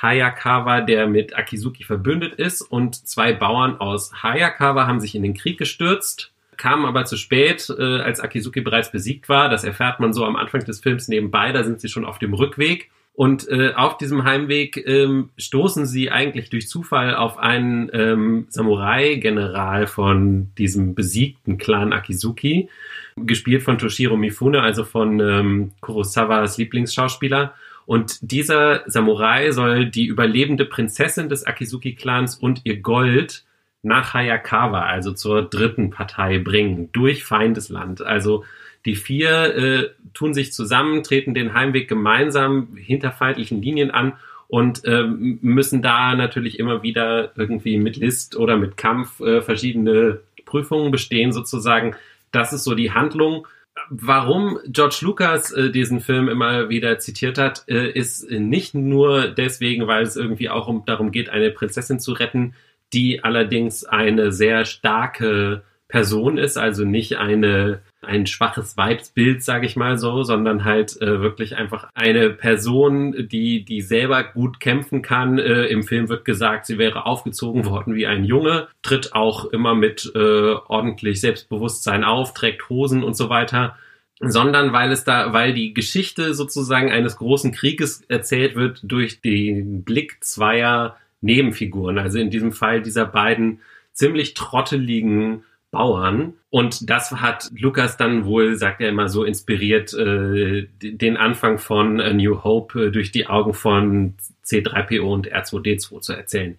Hayakawa, 0.00 0.80
der 0.80 1.06
mit 1.06 1.36
Akizuki 1.36 1.84
verbündet 1.84 2.34
ist 2.34 2.62
und 2.62 3.06
zwei 3.06 3.32
Bauern 3.32 3.76
aus 3.78 4.22
Hayakawa 4.22 4.86
haben 4.86 5.00
sich 5.00 5.14
in 5.14 5.22
den 5.22 5.34
Krieg 5.34 5.58
gestürzt, 5.58 6.32
kamen 6.56 6.86
aber 6.86 7.04
zu 7.04 7.16
spät, 7.16 7.68
äh, 7.70 8.00
als 8.00 8.20
Akizuki 8.20 8.60
bereits 8.60 8.90
besiegt 8.90 9.28
war. 9.28 9.48
Das 9.48 9.64
erfährt 9.64 10.00
man 10.00 10.12
so 10.12 10.24
am 10.24 10.36
Anfang 10.36 10.64
des 10.64 10.80
Films 10.80 11.08
nebenbei, 11.08 11.52
da 11.52 11.64
sind 11.64 11.80
sie 11.80 11.88
schon 11.88 12.04
auf 12.04 12.18
dem 12.18 12.34
Rückweg 12.34 12.90
und 13.14 13.46
äh, 13.48 13.74
auf 13.74 13.98
diesem 13.98 14.24
Heimweg 14.24 14.76
ähm, 14.86 15.30
stoßen 15.36 15.84
sie 15.84 16.10
eigentlich 16.10 16.48
durch 16.48 16.68
Zufall 16.68 17.14
auf 17.14 17.38
einen 17.38 17.90
ähm, 17.92 18.46
Samurai-General 18.48 19.86
von 19.86 20.50
diesem 20.56 20.94
besiegten 20.94 21.58
Clan 21.58 21.92
Akizuki, 21.92 22.70
gespielt 23.16 23.62
von 23.62 23.76
Toshiro 23.76 24.16
Mifune, 24.16 24.62
also 24.62 24.84
von 24.84 25.20
ähm, 25.20 25.72
Kurosawas 25.80 26.56
Lieblingsschauspieler. 26.56 27.52
Und 27.84 28.18
dieser 28.22 28.82
Samurai 28.86 29.50
soll 29.50 29.86
die 29.86 30.06
überlebende 30.06 30.64
Prinzessin 30.64 31.28
des 31.28 31.44
Akizuki-Clans 31.44 32.36
und 32.36 32.62
ihr 32.64 32.80
Gold 32.80 33.44
nach 33.82 34.14
Hayakawa, 34.14 34.82
also 34.82 35.12
zur 35.12 35.42
dritten 35.42 35.90
Partei 35.90 36.38
bringen, 36.38 36.88
durch 36.92 37.24
Feindesland. 37.24 38.00
Also 38.00 38.44
die 38.84 38.96
vier 38.96 39.56
äh, 39.56 39.90
tun 40.14 40.34
sich 40.34 40.52
zusammen, 40.52 41.02
treten 41.02 41.34
den 41.34 41.54
Heimweg 41.54 41.88
gemeinsam 41.88 42.76
hinter 42.76 43.12
feindlichen 43.12 43.62
Linien 43.62 43.90
an 43.90 44.14
und 44.48 44.84
äh, 44.84 45.04
müssen 45.06 45.82
da 45.82 46.14
natürlich 46.14 46.58
immer 46.58 46.82
wieder 46.82 47.32
irgendwie 47.36 47.78
mit 47.78 47.96
List 47.96 48.36
oder 48.36 48.56
mit 48.56 48.76
Kampf 48.76 49.20
äh, 49.20 49.40
verschiedene 49.40 50.20
Prüfungen 50.44 50.90
bestehen 50.90 51.32
sozusagen. 51.32 51.94
Das 52.32 52.52
ist 52.52 52.64
so 52.64 52.74
die 52.74 52.92
Handlung. 52.92 53.46
Warum 53.88 54.58
George 54.66 54.98
Lucas 55.02 55.52
äh, 55.52 55.70
diesen 55.70 56.00
Film 56.00 56.28
immer 56.28 56.68
wieder 56.68 56.98
zitiert 56.98 57.38
hat, 57.38 57.64
äh, 57.68 57.90
ist 57.90 58.30
nicht 58.30 58.74
nur 58.74 59.28
deswegen, 59.28 59.86
weil 59.86 60.02
es 60.02 60.16
irgendwie 60.16 60.50
auch 60.50 60.68
um, 60.68 60.84
darum 60.84 61.10
geht, 61.12 61.30
eine 61.30 61.50
Prinzessin 61.50 61.98
zu 61.98 62.12
retten, 62.12 62.54
die 62.92 63.24
allerdings 63.24 63.84
eine 63.84 64.32
sehr 64.32 64.66
starke 64.66 65.62
Person 65.92 66.38
ist, 66.38 66.56
also 66.56 66.86
nicht 66.86 67.18
eine 67.18 67.82
ein 68.00 68.26
schwaches 68.26 68.78
Weibsbild, 68.78 69.44
sage 69.44 69.66
ich 69.66 69.76
mal 69.76 69.98
so, 69.98 70.22
sondern 70.22 70.64
halt 70.64 71.00
äh, 71.02 71.20
wirklich 71.20 71.56
einfach 71.56 71.88
eine 71.94 72.30
Person, 72.30 73.28
die 73.28 73.62
die 73.64 73.82
selber 73.82 74.24
gut 74.24 74.58
kämpfen 74.58 75.02
kann. 75.02 75.38
Äh, 75.38 75.66
Im 75.66 75.82
Film 75.84 76.08
wird 76.08 76.24
gesagt, 76.24 76.64
sie 76.64 76.78
wäre 76.78 77.04
aufgezogen 77.04 77.66
worden 77.66 77.94
wie 77.94 78.06
ein 78.06 78.24
Junge, 78.24 78.68
tritt 78.80 79.14
auch 79.14 79.44
immer 79.44 79.74
mit 79.74 80.10
äh, 80.14 80.54
ordentlich 80.66 81.20
Selbstbewusstsein 81.20 82.04
auf, 82.04 82.32
trägt 82.32 82.70
Hosen 82.70 83.04
und 83.04 83.14
so 83.14 83.28
weiter. 83.28 83.76
sondern 84.18 84.72
weil 84.72 84.92
es 84.92 85.04
da, 85.04 85.34
weil 85.34 85.52
die 85.52 85.74
Geschichte 85.74 86.32
sozusagen 86.32 86.90
eines 86.90 87.16
großen 87.16 87.52
Krieges 87.52 88.02
erzählt 88.08 88.56
wird 88.56 88.80
durch 88.82 89.20
den 89.20 89.84
Blick 89.84 90.24
zweier 90.24 90.96
Nebenfiguren. 91.20 91.98
Also 91.98 92.18
in 92.18 92.30
diesem 92.30 92.52
Fall 92.52 92.80
dieser 92.82 93.04
beiden 93.04 93.60
ziemlich 93.92 94.34
trotteligen 94.34 95.44
Bauern. 95.72 96.34
Und 96.50 96.88
das 96.88 97.10
hat 97.10 97.50
Lukas 97.58 97.96
dann 97.96 98.26
wohl, 98.26 98.54
sagt 98.56 98.80
er 98.80 98.90
immer 98.90 99.08
so, 99.08 99.24
inspiriert, 99.24 99.92
äh, 99.94 100.68
den 100.80 101.16
Anfang 101.16 101.58
von 101.58 102.00
A 102.00 102.12
New 102.12 102.44
Hope 102.44 102.84
äh, 102.84 102.90
durch 102.92 103.10
die 103.10 103.26
Augen 103.26 103.54
von 103.54 104.14
C3PO 104.44 105.00
und 105.00 105.32
R2D2 105.32 106.00
zu 106.00 106.12
erzählen. 106.12 106.58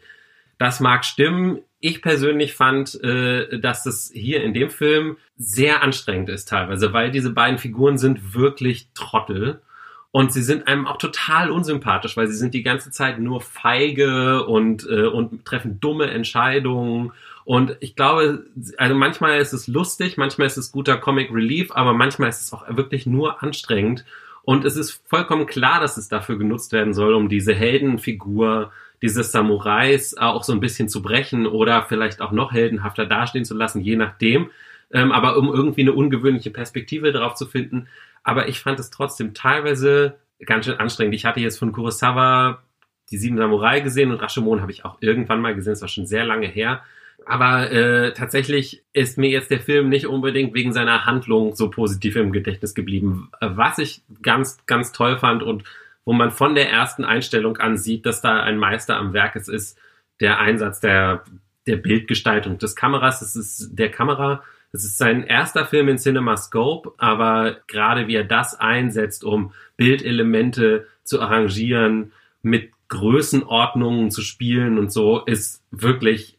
Das 0.58 0.80
mag 0.80 1.06
stimmen. 1.06 1.60
Ich 1.80 2.02
persönlich 2.02 2.54
fand, 2.54 3.02
äh, 3.04 3.60
dass 3.60 3.86
es 3.86 4.12
hier 4.13 4.43
in 4.43 4.54
dem 4.54 4.71
Film 4.71 5.17
sehr 5.38 5.84
anstrengend 5.84 6.30
ist 6.30 6.49
teilweise, 6.49 6.91
weil 6.91 7.12
diese 7.12 7.30
beiden 7.30 7.60
Figuren 7.60 7.97
sind 7.97 8.34
wirklich 8.34 8.88
Trottel. 8.95 9.62
Und 10.10 10.32
sie 10.32 10.43
sind 10.43 10.67
einem 10.67 10.86
auch 10.86 10.97
total 10.97 11.49
unsympathisch, 11.49 12.15
weil 12.17 12.28
sie 12.28 12.38
sind 12.38 12.54
die 12.54 12.62
ganze 12.62 12.91
Zeit 12.91 13.19
nur 13.19 13.41
feige 13.41 14.45
und, 14.45 14.88
äh, 14.88 15.06
und 15.06 15.43
treffen 15.43 15.80
dumme 15.80 16.10
Entscheidungen. 16.12 17.12
Und 17.45 17.75
ich 17.79 17.95
glaube, 17.95 18.45
also 18.77 18.95
manchmal 18.95 19.39
ist 19.39 19.53
es 19.53 19.67
lustig, 19.67 20.17
manchmal 20.17 20.47
ist 20.47 20.58
es 20.58 20.71
guter 20.71 20.97
Comic 20.97 21.32
Relief, 21.32 21.71
aber 21.71 21.93
manchmal 21.93 22.29
ist 22.29 22.41
es 22.41 22.53
auch 22.53 22.63
wirklich 22.69 23.06
nur 23.06 23.43
anstrengend. 23.43 24.06
Und 24.43 24.65
es 24.65 24.75
ist 24.75 25.01
vollkommen 25.08 25.45
klar, 25.45 25.79
dass 25.79 25.97
es 25.97 26.10
dafür 26.10 26.38
genutzt 26.38 26.71
werden 26.73 26.93
soll, 26.93 27.13
um 27.13 27.29
diese 27.29 27.53
Heldenfigur 27.53 28.71
dieses 29.01 29.34
Samurais 29.34 30.15
auch 30.17 30.43
so 30.43 30.53
ein 30.53 30.62
bisschen 30.62 30.88
zu 30.88 31.01
brechen 31.01 31.45
oder 31.45 31.84
vielleicht 31.84 32.21
auch 32.21 32.32
noch 32.32 32.53
heldenhafter 32.53 33.06
dastehen 33.06 33.43
zu 33.43 33.53
lassen, 33.53 33.82
je 33.82 33.97
nachdem. 33.97 34.49
Ähm, 34.91 35.12
aber 35.12 35.38
um 35.38 35.53
irgendwie 35.53 35.82
eine 35.82 35.93
ungewöhnliche 35.93 36.51
Perspektive 36.51 37.12
darauf 37.12 37.36
zu 37.36 37.45
finden. 37.45 37.88
Aber 38.23 38.47
ich 38.47 38.62
fand 38.62 38.79
es 38.79 38.91
trotzdem 38.91 39.34
teilweise 39.34 40.15
ganz 40.45 40.65
schön 40.65 40.79
anstrengend. 40.79 41.15
Ich 41.15 41.25
hatte 41.25 41.41
jetzt 41.41 41.60
von 41.60 41.73
Kurosawa 41.73 42.63
die 43.12 43.17
Sieben 43.17 43.38
Samurai 43.38 43.82
gesehen 43.82 44.12
und 44.12 44.21
Rashomon 44.21 44.62
habe 44.62 44.71
ich 44.71 44.86
auch 44.86 44.97
irgendwann 45.01 45.41
mal 45.41 45.53
gesehen, 45.53 45.73
das 45.73 45.82
war 45.82 45.89
schon 45.89 46.06
sehr 46.06 46.25
lange 46.25 46.47
her. 46.47 46.82
Aber 47.25 47.71
äh, 47.71 48.13
tatsächlich 48.13 48.83
ist 48.93 49.17
mir 49.17 49.29
jetzt 49.29 49.51
der 49.51 49.59
Film 49.59 49.89
nicht 49.89 50.07
unbedingt 50.07 50.53
wegen 50.53 50.73
seiner 50.73 51.05
Handlung 51.05 51.55
so 51.55 51.69
positiv 51.69 52.15
im 52.15 52.31
Gedächtnis 52.31 52.73
geblieben. 52.73 53.31
Was 53.39 53.77
ich 53.77 54.01
ganz, 54.21 54.57
ganz 54.65 54.91
toll 54.91 55.17
fand 55.17 55.43
und 55.43 55.63
wo 56.05 56.13
man 56.13 56.31
von 56.31 56.55
der 56.55 56.69
ersten 56.69 57.05
Einstellung 57.05 57.57
an 57.57 57.77
sieht, 57.77 58.05
dass 58.05 58.21
da 58.21 58.41
ein 58.41 58.57
Meister 58.57 58.97
am 58.97 59.13
Werk 59.13 59.36
ist, 59.36 59.47
ist 59.47 59.77
der 60.19 60.39
Einsatz 60.39 60.79
der, 60.79 61.23
der 61.65 61.77
Bildgestaltung 61.77 62.57
des 62.57 62.75
Kameras. 62.75 63.21
Es 63.21 63.36
ist 63.36 63.69
der 63.71 63.89
Kamera. 63.89 64.43
Es 64.71 64.83
ist 64.83 64.97
sein 64.97 65.23
erster 65.23 65.65
Film 65.65 65.88
in 65.88 65.99
CinemaScope, 65.99 66.93
aber 66.97 67.57
gerade 67.67 68.07
wie 68.07 68.15
er 68.15 68.23
das 68.23 68.59
einsetzt, 68.59 69.23
um 69.23 69.53
Bildelemente 69.77 70.88
zu 71.03 71.21
arrangieren, 71.21 72.12
mit 72.41 72.71
Größenordnungen 72.89 74.12
zu 74.12 74.21
spielen 74.21 74.77
und 74.77 74.91
so, 74.91 75.19
ist 75.19 75.63
wirklich 75.71 76.38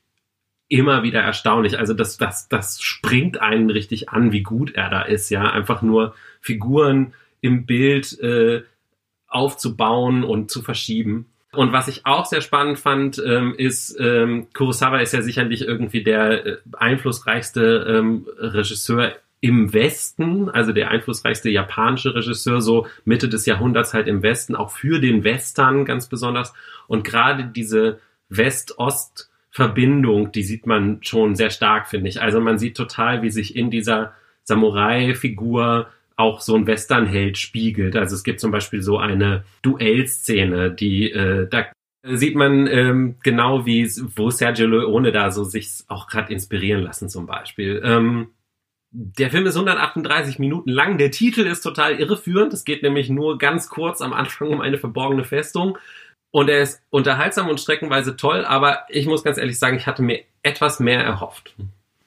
immer 0.74 1.04
wieder 1.04 1.20
erstaunlich. 1.20 1.78
Also 1.78 1.94
das, 1.94 2.16
das, 2.16 2.48
das 2.48 2.82
springt 2.82 3.40
einen 3.40 3.70
richtig 3.70 4.08
an, 4.08 4.32
wie 4.32 4.42
gut 4.42 4.74
er 4.74 4.90
da 4.90 5.02
ist, 5.02 5.30
ja. 5.30 5.48
Einfach 5.48 5.82
nur 5.82 6.16
Figuren 6.40 7.14
im 7.40 7.64
Bild 7.64 8.18
äh, 8.18 8.62
aufzubauen 9.28 10.24
und 10.24 10.50
zu 10.50 10.62
verschieben. 10.62 11.26
Und 11.52 11.72
was 11.72 11.86
ich 11.86 12.04
auch 12.06 12.24
sehr 12.24 12.40
spannend 12.40 12.80
fand, 12.80 13.22
ähm, 13.24 13.54
ist, 13.56 13.96
ähm, 14.00 14.48
Kurosawa 14.52 14.98
ist 14.98 15.12
ja 15.12 15.22
sicherlich 15.22 15.62
irgendwie 15.62 16.02
der 16.02 16.44
äh, 16.44 16.56
einflussreichste 16.72 17.86
ähm, 17.88 18.26
Regisseur 18.36 19.12
im 19.40 19.72
Westen, 19.72 20.48
also 20.48 20.72
der 20.72 20.90
einflussreichste 20.90 21.50
japanische 21.50 22.16
Regisseur, 22.16 22.60
so 22.60 22.88
Mitte 23.04 23.28
des 23.28 23.46
Jahrhunderts 23.46 23.94
halt 23.94 24.08
im 24.08 24.24
Westen, 24.24 24.56
auch 24.56 24.72
für 24.72 24.98
den 24.98 25.22
Western 25.22 25.84
ganz 25.84 26.08
besonders. 26.08 26.52
Und 26.88 27.04
gerade 27.04 27.44
diese 27.44 28.00
West-Ost-Verbindung, 29.54 30.32
die 30.32 30.42
sieht 30.42 30.66
man 30.66 30.98
schon 31.02 31.34
sehr 31.36 31.50
stark, 31.50 31.88
finde 31.88 32.08
ich. 32.08 32.20
Also 32.20 32.40
man 32.40 32.58
sieht 32.58 32.76
total, 32.76 33.22
wie 33.22 33.30
sich 33.30 33.56
in 33.56 33.70
dieser 33.70 34.12
Samurai-Figur 34.44 35.88
auch 36.16 36.40
so 36.40 36.54
ein 36.54 36.66
Westernheld 36.66 37.38
spiegelt. 37.38 37.96
Also 37.96 38.14
es 38.14 38.24
gibt 38.24 38.40
zum 38.40 38.50
Beispiel 38.50 38.82
so 38.82 38.98
eine 38.98 39.44
Duellszene, 39.62 40.70
die 40.70 41.10
äh, 41.10 41.48
da 41.48 41.66
sieht 42.06 42.36
man 42.36 42.66
ähm, 42.66 43.16
genau 43.22 43.64
wie 43.64 43.90
wo 44.14 44.30
Sergio 44.30 44.66
Leone 44.66 45.10
da 45.10 45.30
so 45.30 45.42
sich 45.42 45.84
auch 45.88 46.06
gerade 46.06 46.32
inspirieren 46.32 46.82
lassen 46.82 47.08
zum 47.08 47.26
Beispiel. 47.26 47.80
Ähm, 47.82 48.28
der 48.90 49.30
Film 49.30 49.46
ist 49.46 49.56
138 49.56 50.38
Minuten 50.38 50.70
lang. 50.70 50.98
Der 50.98 51.10
Titel 51.10 51.40
ist 51.40 51.62
total 51.62 51.98
irreführend. 51.98 52.52
Es 52.52 52.64
geht 52.64 52.84
nämlich 52.84 53.08
nur 53.08 53.38
ganz 53.38 53.68
kurz 53.68 54.00
am 54.00 54.12
Anfang 54.12 54.48
um 54.48 54.60
eine 54.60 54.78
verborgene 54.78 55.24
Festung. 55.24 55.78
Und 56.34 56.48
er 56.48 56.62
ist 56.62 56.82
unterhaltsam 56.90 57.48
und 57.48 57.60
streckenweise 57.60 58.16
toll, 58.16 58.44
aber 58.44 58.86
ich 58.88 59.06
muss 59.06 59.22
ganz 59.22 59.38
ehrlich 59.38 59.56
sagen, 59.56 59.76
ich 59.76 59.86
hatte 59.86 60.02
mir 60.02 60.24
etwas 60.42 60.80
mehr 60.80 60.98
erhofft. 60.98 61.54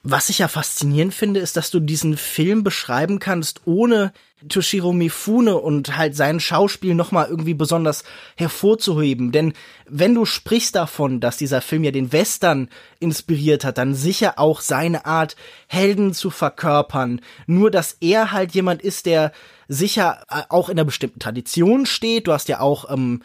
Was 0.02 0.28
ich 0.28 0.40
ja 0.40 0.48
faszinierend 0.48 1.14
finde, 1.14 1.40
ist, 1.40 1.56
dass 1.56 1.70
du 1.70 1.80
diesen 1.80 2.18
Film 2.18 2.62
beschreiben 2.62 3.20
kannst, 3.20 3.62
ohne 3.64 4.12
Toshiro 4.46 4.92
Mifune 4.92 5.56
und 5.56 5.96
halt 5.96 6.14
sein 6.14 6.40
Schauspiel 6.40 6.94
nochmal 6.94 7.28
irgendwie 7.30 7.54
besonders 7.54 8.04
hervorzuheben. 8.36 9.32
Denn 9.32 9.54
wenn 9.88 10.14
du 10.14 10.26
sprichst 10.26 10.74
davon, 10.74 11.20
dass 11.20 11.38
dieser 11.38 11.62
Film 11.62 11.82
ja 11.82 11.90
den 11.90 12.12
Western 12.12 12.68
inspiriert 13.00 13.64
hat, 13.64 13.78
dann 13.78 13.94
sicher 13.94 14.38
auch 14.38 14.60
seine 14.60 15.06
Art, 15.06 15.36
Helden 15.68 16.12
zu 16.12 16.28
verkörpern. 16.28 17.22
Nur, 17.46 17.70
dass 17.70 17.96
er 18.02 18.30
halt 18.30 18.52
jemand 18.52 18.82
ist, 18.82 19.06
der 19.06 19.32
sicher 19.68 20.22
äh, 20.28 20.42
auch 20.50 20.68
in 20.68 20.78
einer 20.78 20.84
bestimmten 20.84 21.18
Tradition 21.18 21.86
steht. 21.86 22.26
Du 22.26 22.32
hast 22.32 22.48
ja 22.48 22.60
auch 22.60 22.92
ähm, 22.92 23.22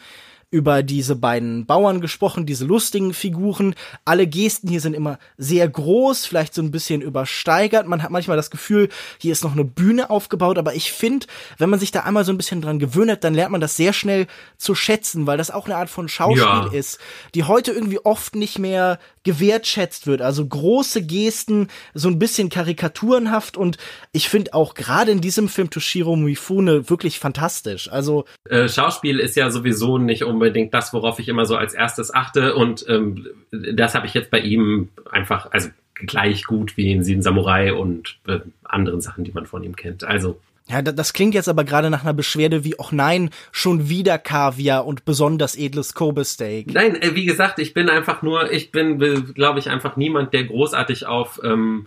über 0.50 0.82
diese 0.82 1.16
beiden 1.16 1.66
Bauern 1.66 2.00
gesprochen, 2.00 2.46
diese 2.46 2.64
lustigen 2.64 3.14
Figuren. 3.14 3.74
Alle 4.04 4.26
Gesten 4.26 4.68
hier 4.68 4.80
sind 4.80 4.94
immer 4.94 5.18
sehr 5.36 5.68
groß, 5.68 6.26
vielleicht 6.26 6.54
so 6.54 6.62
ein 6.62 6.70
bisschen 6.70 7.00
übersteigert. 7.00 7.86
Man 7.86 8.02
hat 8.02 8.10
manchmal 8.10 8.36
das 8.36 8.50
Gefühl, 8.50 8.88
hier 9.18 9.32
ist 9.32 9.44
noch 9.44 9.52
eine 9.52 9.64
Bühne 9.64 10.10
aufgebaut, 10.10 10.58
aber 10.58 10.74
ich 10.74 10.92
finde, 10.92 11.26
wenn 11.58 11.70
man 11.70 11.80
sich 11.80 11.90
da 11.90 12.00
einmal 12.00 12.24
so 12.24 12.32
ein 12.32 12.36
bisschen 12.36 12.60
dran 12.60 12.78
gewöhnt, 12.78 13.24
dann 13.24 13.34
lernt 13.34 13.52
man 13.52 13.60
das 13.60 13.76
sehr 13.76 13.92
schnell 13.92 14.26
zu 14.56 14.74
schätzen, 14.74 15.26
weil 15.26 15.38
das 15.38 15.50
auch 15.50 15.66
eine 15.66 15.76
Art 15.76 15.90
von 15.90 16.08
Schauspiel 16.08 16.42
ja. 16.42 16.70
ist, 16.72 16.98
die 17.34 17.44
heute 17.44 17.72
irgendwie 17.72 17.98
oft 17.98 18.34
nicht 18.34 18.58
mehr 18.58 18.98
gewertschätzt 19.24 20.06
wird. 20.06 20.22
Also 20.22 20.46
große 20.46 21.04
Gesten, 21.04 21.68
so 21.94 22.08
ein 22.08 22.18
bisschen 22.18 22.48
karikaturenhaft 22.50 23.56
und 23.56 23.78
ich 24.12 24.28
finde 24.28 24.54
auch 24.54 24.74
gerade 24.74 25.10
in 25.10 25.20
diesem 25.20 25.48
Film 25.48 25.70
Toshiro 25.70 26.14
Mifune 26.16 26.88
wirklich 26.88 27.18
fantastisch. 27.18 27.90
Also 27.90 28.24
äh, 28.48 28.68
Schauspiel 28.68 29.18
ist 29.18 29.36
ja 29.36 29.50
sowieso 29.50 29.98
nicht 29.98 30.24
unbedingt 30.24 30.72
das, 30.74 30.92
worauf 30.92 31.18
ich 31.18 31.28
immer 31.28 31.46
so 31.46 31.56
als 31.56 31.74
erstes 31.74 32.14
achte 32.14 32.54
und 32.54 32.84
ähm, 32.88 33.26
das 33.50 33.94
habe 33.94 34.06
ich 34.06 34.14
jetzt 34.14 34.30
bei 34.30 34.40
ihm 34.40 34.90
einfach, 35.10 35.50
also 35.50 35.70
gleich 35.94 36.44
gut 36.44 36.76
wie 36.76 36.92
in 36.92 37.02
Sieben 37.02 37.22
Samurai 37.22 37.72
und 37.72 38.18
äh, 38.26 38.40
anderen 38.64 39.00
Sachen, 39.00 39.24
die 39.24 39.32
man 39.32 39.46
von 39.46 39.62
ihm 39.62 39.76
kennt. 39.76 40.04
Also 40.04 40.40
ja, 40.66 40.80
das 40.80 41.12
klingt 41.12 41.34
jetzt 41.34 41.48
aber 41.48 41.64
gerade 41.64 41.90
nach 41.90 42.04
einer 42.04 42.14
Beschwerde 42.14 42.64
wie, 42.64 42.76
ach 42.80 42.90
nein, 42.90 43.30
schon 43.52 43.88
wieder 43.90 44.18
Kaviar 44.18 44.86
und 44.86 45.04
besonders 45.04 45.56
edles 45.56 45.94
Kobe-Steak. 45.94 46.72
Nein, 46.72 47.00
äh, 47.02 47.14
wie 47.14 47.26
gesagt, 47.26 47.58
ich 47.58 47.74
bin 47.74 47.90
einfach 47.90 48.22
nur, 48.22 48.50
ich 48.50 48.72
bin, 48.72 48.98
glaube 49.34 49.58
ich, 49.58 49.68
einfach 49.68 49.96
niemand, 49.96 50.32
der 50.32 50.44
großartig 50.44 51.06
auf, 51.06 51.38
ähm, 51.44 51.86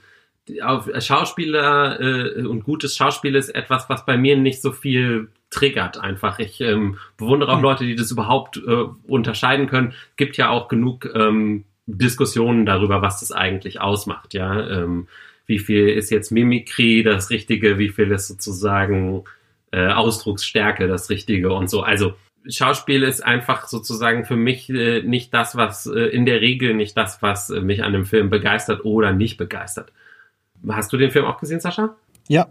auf 0.62 0.88
Schauspieler 1.00 2.00
äh, 2.00 2.46
und 2.46 2.64
gutes 2.66 2.96
Schauspiel 2.96 3.36
ist 3.36 3.50
etwas, 3.50 3.90
was 3.90 4.06
bei 4.06 4.16
mir 4.16 4.38
nicht 4.38 4.62
so 4.62 4.72
viel 4.72 5.30
triggert 5.50 5.98
einfach. 5.98 6.38
Ich 6.38 6.62
ähm, 6.62 6.98
bewundere 7.18 7.54
auch 7.54 7.58
hm. 7.58 7.64
Leute, 7.64 7.84
die 7.84 7.96
das 7.96 8.12
überhaupt 8.12 8.58
äh, 8.58 8.86
unterscheiden 9.08 9.68
können. 9.68 9.94
Gibt 10.18 10.38
ja 10.38 10.50
auch 10.50 10.68
genug 10.68 11.10
ähm, 11.16 11.64
Diskussionen 11.88 12.66
darüber, 12.66 13.02
was 13.02 13.22
das 13.22 13.32
eigentlich 13.32 13.82
ausmacht, 13.82 14.34
ja. 14.34 14.70
Ähm, 14.70 15.08
wie 15.48 15.60
viel 15.60 15.90
ist 15.90 16.12
jetzt 16.12 16.32
Mimikry 16.32 17.04
das 17.04 17.30
Richtige, 17.30 17.80
wie 17.80 17.90
viel 17.90 18.12
ist 18.12 18.28
sozusagen 18.28 19.24
äh, 19.72 19.88
Ausdrucksstärke 19.88 20.88
das 20.88 21.10
Richtige 21.10 21.54
und 21.54 21.70
so. 21.70 21.82
Also 21.82 22.14
Schauspiel 22.50 23.04
ist 23.04 23.22
einfach 23.22 23.68
sozusagen 23.68 24.26
für 24.26 24.36
mich 24.36 24.70
äh, 24.70 25.02
nicht 25.02 25.34
das, 25.34 25.56
was 25.56 25.86
äh, 25.88 26.00
in 26.00 26.26
der 26.26 26.42
Regel 26.42 26.74
nicht 26.74 26.96
das, 26.96 27.22
was 27.22 27.50
äh, 27.50 27.62
mich 27.62 27.84
an 27.84 27.94
dem 27.94 28.06
Film 28.06 28.30
begeistert 28.30 28.86
oder 28.86 29.12
nicht 29.12 29.38
begeistert. 29.38 29.92
Hast 30.70 30.92
du 30.94 30.98
den 30.98 31.12
Film 31.12 31.26
auch 31.26 31.40
gesehen, 31.40 31.60
Sascha? 31.60 31.96
Ja, 32.28 32.48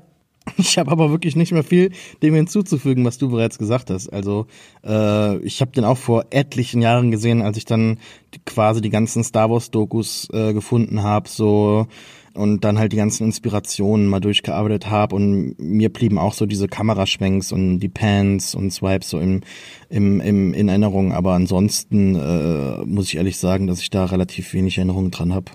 ich 0.56 0.78
habe 0.78 0.90
aber 0.90 1.10
wirklich 1.10 1.36
nicht 1.36 1.52
mehr 1.52 1.64
viel 1.64 1.92
dem 2.22 2.34
hinzuzufügen, 2.34 3.04
was 3.04 3.18
du 3.18 3.30
bereits 3.30 3.58
gesagt 3.58 3.90
hast. 3.90 4.08
Also 4.08 4.46
äh, 4.84 5.38
ich 5.38 5.60
habe 5.60 5.72
den 5.72 5.84
auch 5.84 5.98
vor 5.98 6.26
etlichen 6.30 6.82
Jahren 6.82 7.10
gesehen, 7.10 7.42
als 7.42 7.56
ich 7.56 7.64
dann 7.64 7.98
die, 8.34 8.40
quasi 8.44 8.80
die 8.80 8.90
ganzen 8.90 9.24
Star 9.24 9.50
Wars 9.50 9.70
Dokus 9.70 10.28
äh, 10.32 10.52
gefunden 10.52 11.02
habe. 11.02 11.28
So 11.28 11.88
und 12.36 12.64
dann 12.64 12.78
halt 12.78 12.92
die 12.92 12.96
ganzen 12.96 13.24
Inspirationen 13.24 14.06
mal 14.06 14.20
durchgearbeitet 14.20 14.88
habe 14.88 15.16
und 15.16 15.56
mir 15.58 15.92
blieben 15.92 16.18
auch 16.18 16.32
so 16.32 16.46
diese 16.46 16.68
Kameraschwenks 16.68 17.52
und 17.52 17.80
die 17.80 17.88
Pans 17.88 18.54
und 18.54 18.70
Swipes 18.70 19.10
so 19.10 19.18
im, 19.18 19.40
im, 19.88 20.20
im 20.20 20.54
in 20.54 20.68
Erinnerung, 20.68 21.12
aber 21.12 21.32
ansonsten 21.32 22.14
äh, 22.14 22.84
muss 22.84 23.08
ich 23.08 23.16
ehrlich 23.16 23.38
sagen, 23.38 23.66
dass 23.66 23.80
ich 23.80 23.90
da 23.90 24.04
relativ 24.04 24.52
wenig 24.54 24.78
Erinnerungen 24.78 25.10
dran 25.10 25.34
habe. 25.34 25.52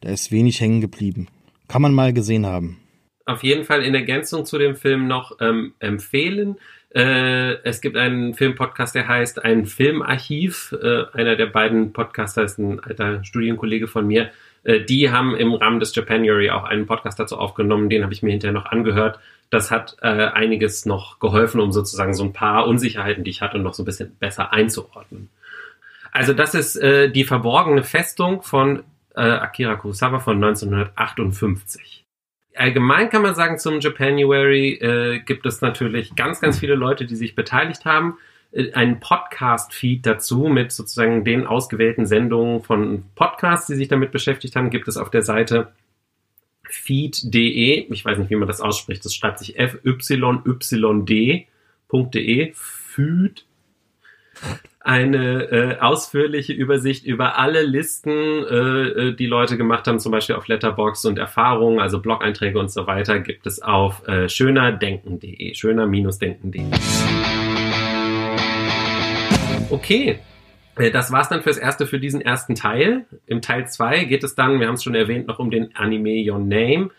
Da 0.00 0.10
ist 0.10 0.32
wenig 0.32 0.60
hängen 0.60 0.80
geblieben. 0.80 1.28
Kann 1.68 1.82
man 1.82 1.94
mal 1.94 2.12
gesehen 2.12 2.46
haben. 2.46 2.78
auf 3.24 3.42
jeden 3.42 3.64
Fall 3.64 3.82
in 3.82 3.94
Ergänzung 3.94 4.44
zu 4.44 4.58
dem 4.58 4.76
Film 4.76 5.08
noch 5.08 5.38
ähm, 5.40 5.74
empfehlen. 5.80 6.56
Äh, 6.94 7.62
es 7.64 7.80
gibt 7.80 7.96
einen 7.96 8.34
Filmpodcast, 8.34 8.94
der 8.94 9.08
heißt 9.08 9.44
Ein 9.44 9.66
Filmarchiv. 9.66 10.74
Äh, 10.80 11.04
einer 11.12 11.36
der 11.36 11.46
beiden 11.46 11.92
Podcaster 11.92 12.42
ist 12.44 12.58
ein 12.58 12.80
alter 12.80 13.22
Studienkollege 13.24 13.88
von 13.88 14.06
mir. 14.06 14.30
Äh, 14.66 14.80
die 14.80 15.10
haben 15.10 15.36
im 15.36 15.54
Rahmen 15.54 15.80
des 15.80 15.94
Japanuary 15.94 16.50
auch 16.50 16.64
einen 16.64 16.86
Podcast 16.86 17.18
dazu 17.18 17.38
aufgenommen. 17.38 17.88
Den 17.88 18.02
habe 18.02 18.12
ich 18.12 18.22
mir 18.22 18.30
hinterher 18.30 18.52
noch 18.52 18.66
angehört. 18.66 19.18
Das 19.48 19.70
hat 19.70 19.96
äh, 20.02 20.08
einiges 20.08 20.86
noch 20.86 21.20
geholfen, 21.20 21.60
um 21.60 21.70
sozusagen 21.72 22.14
so 22.14 22.24
ein 22.24 22.32
paar 22.32 22.66
Unsicherheiten, 22.66 23.22
die 23.22 23.30
ich 23.30 23.42
hatte, 23.42 23.58
noch 23.58 23.74
so 23.74 23.82
ein 23.82 23.86
bisschen 23.86 24.16
besser 24.18 24.52
einzuordnen. 24.52 25.30
Also 26.10 26.32
das 26.32 26.54
ist 26.54 26.76
äh, 26.76 27.10
die 27.10 27.24
verborgene 27.24 27.84
Festung 27.84 28.42
von 28.42 28.82
äh, 29.14 29.20
Akira 29.20 29.76
Kurosawa 29.76 30.18
von 30.18 30.42
1958. 30.42 32.04
Allgemein 32.56 33.10
kann 33.10 33.22
man 33.22 33.34
sagen, 33.34 33.58
zum 33.58 33.80
Japanuary 33.80 34.72
äh, 34.74 35.20
gibt 35.20 35.46
es 35.46 35.60
natürlich 35.60 36.16
ganz, 36.16 36.40
ganz 36.40 36.58
viele 36.58 36.74
Leute, 36.74 37.04
die 37.04 37.16
sich 37.16 37.34
beteiligt 37.34 37.84
haben. 37.84 38.16
Äh, 38.56 38.72
ein 38.72 39.00
Podcast-Feed 39.00 40.06
dazu 40.06 40.48
mit 40.48 40.72
sozusagen 40.72 41.24
den 41.24 41.46
ausgewählten 41.46 42.06
Sendungen 42.06 42.62
von 42.62 43.04
Podcasts, 43.14 43.66
die 43.66 43.74
sich 43.74 43.88
damit 43.88 44.12
beschäftigt 44.12 44.56
haben, 44.56 44.70
gibt 44.70 44.88
es 44.88 44.96
auf 44.96 45.10
der 45.10 45.22
Seite 45.22 45.72
feed.de. 46.68 47.86
Ich 47.92 48.04
weiß 48.04 48.18
nicht, 48.18 48.30
wie 48.30 48.36
man 48.36 48.48
das 48.48 48.60
ausspricht. 48.60 49.04
Das 49.04 49.14
schreibt 49.14 49.38
sich 49.38 49.54
fyyd.de. 49.56 51.44
Feed 52.54 53.44
eine 54.80 55.42
äh, 55.50 55.78
ausführliche 55.80 56.52
Übersicht 56.52 57.04
über 57.06 57.38
alle 57.38 57.62
Listen, 57.62 58.10
äh, 58.10 59.08
äh, 59.08 59.16
die 59.16 59.26
Leute 59.26 59.56
gemacht 59.56 59.88
haben, 59.88 59.98
zum 59.98 60.12
Beispiel 60.12 60.36
auf 60.36 60.46
Letterbox 60.46 61.04
und 61.06 61.18
Erfahrungen, 61.18 61.80
also 61.80 62.00
Blog-Einträge 62.00 62.58
und 62.58 62.70
so 62.70 62.86
weiter, 62.86 63.18
gibt 63.18 63.46
es 63.48 63.60
auf 63.60 64.06
äh, 64.06 64.28
schönerdenken.de, 64.28 65.54
schöner-denken.de. 65.54 66.70
Okay, 69.68 70.20
äh, 70.76 70.90
das 70.90 71.10
war's 71.10 71.28
dann 71.28 71.42
fürs 71.42 71.56
Erste 71.58 71.86
für 71.86 71.98
diesen 71.98 72.20
ersten 72.20 72.54
Teil. 72.54 73.06
Im 73.26 73.42
Teil 73.42 73.66
2 73.66 74.04
geht 74.04 74.22
es 74.22 74.34
dann, 74.34 74.60
wir 74.60 74.68
haben 74.68 74.74
es 74.74 74.84
schon 74.84 74.94
erwähnt, 74.94 75.26
noch 75.26 75.38
um 75.38 75.50
den 75.50 75.74
Anime 75.74 76.24
Your 76.30 76.38
Name 76.38 76.90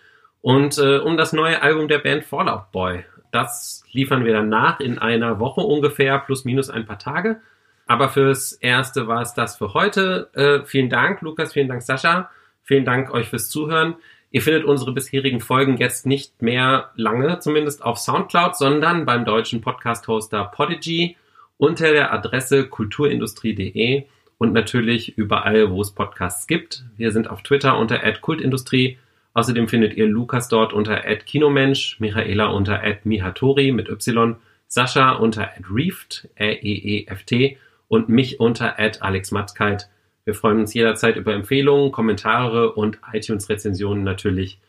und 0.42 0.78
äh, 0.78 0.98
um 0.98 1.18
das 1.18 1.34
neue 1.34 1.62
Album 1.62 1.88
der 1.88 2.00
Band 2.00 2.26
Fallout 2.26 2.72
Boy. 2.72 3.04
Das 3.32 3.84
liefern 3.92 4.26
wir 4.26 4.34
dann 4.34 4.50
nach 4.50 4.80
in 4.80 4.98
einer 4.98 5.40
Woche 5.40 5.62
ungefähr, 5.62 6.20
plus 6.20 6.46
minus 6.46 6.70
ein 6.70 6.86
paar 6.86 7.00
Tage. 7.00 7.42
Aber 7.86 8.10
fürs 8.10 8.54
Erste 8.54 9.08
war 9.08 9.22
es 9.22 9.34
das 9.34 9.58
für 9.58 9.74
heute. 9.74 10.30
Äh, 10.34 10.66
vielen 10.66 10.90
Dank, 10.90 11.22
Lukas, 11.22 11.54
vielen 11.54 11.70
Dank, 11.70 11.82
Sascha. 11.82 12.30
Vielen 12.64 12.84
Dank 12.84 13.14
euch 13.14 13.30
fürs 13.30 13.48
Zuhören. 13.48 13.96
Ihr 14.30 14.42
findet 14.42 14.66
unsere 14.66 14.92
bisherigen 14.92 15.40
Folgen 15.40 15.78
jetzt 15.78 16.06
nicht 16.06 16.42
mehr 16.42 16.92
lange, 16.96 17.40
zumindest 17.40 17.82
auf 17.82 17.98
Soundcloud, 17.98 18.58
sondern 18.58 19.06
beim 19.06 19.24
deutschen 19.24 19.62
Podcast-Hoster 19.62 20.52
Podigy 20.54 21.16
unter 21.58 21.92
der 21.92 22.14
Adresse 22.14 22.68
kulturindustrie.de 22.68 24.06
und 24.38 24.54
natürlich 24.54 25.18
überall, 25.18 25.72
wo 25.72 25.82
es 25.82 25.92
Podcasts 25.92 26.48
gibt. 26.48 26.84
Wir 26.96 27.12
sind 27.12 27.30
auf 27.30 27.42
Twitter 27.42 27.78
unter 27.78 28.00
@kultindustrie. 28.14 28.98
Außerdem 29.34 29.68
findet 29.68 29.96
ihr 29.96 30.08
Lukas 30.08 30.48
dort 30.48 30.74
unter 30.74 30.98
@kinomensch, 30.98 32.00
Michaela 32.00 32.48
unter 32.48 32.82
@mihatori 33.04 33.72
mit 33.72 33.90
y, 33.90 34.36
Sascha 34.68 35.12
unter 35.12 35.50
@reeft, 35.72 36.28
R 36.36 36.64
E 36.64 36.74
E 36.74 37.06
F 37.08 37.24
T 37.24 37.58
und 37.88 38.10
mich 38.10 38.40
unter 38.40 38.78
@alexmatzkeit. 39.02 39.90
Wir 40.26 40.34
freuen 40.34 40.60
uns 40.60 40.74
jederzeit 40.74 41.16
über 41.16 41.34
Empfehlungen, 41.34 41.92
Kommentare 41.92 42.74
und 42.74 43.00
iTunes-Rezensionen 43.14 44.04
natürlich. 44.04 44.60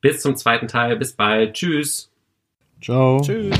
Bis 0.00 0.20
zum 0.20 0.36
zweiten 0.36 0.66
Teil. 0.66 0.96
Bis 0.96 1.12
bald. 1.12 1.54
Tschüss. 1.54 2.10
Ciao. 2.82 3.20
Tschüss. 3.20 3.56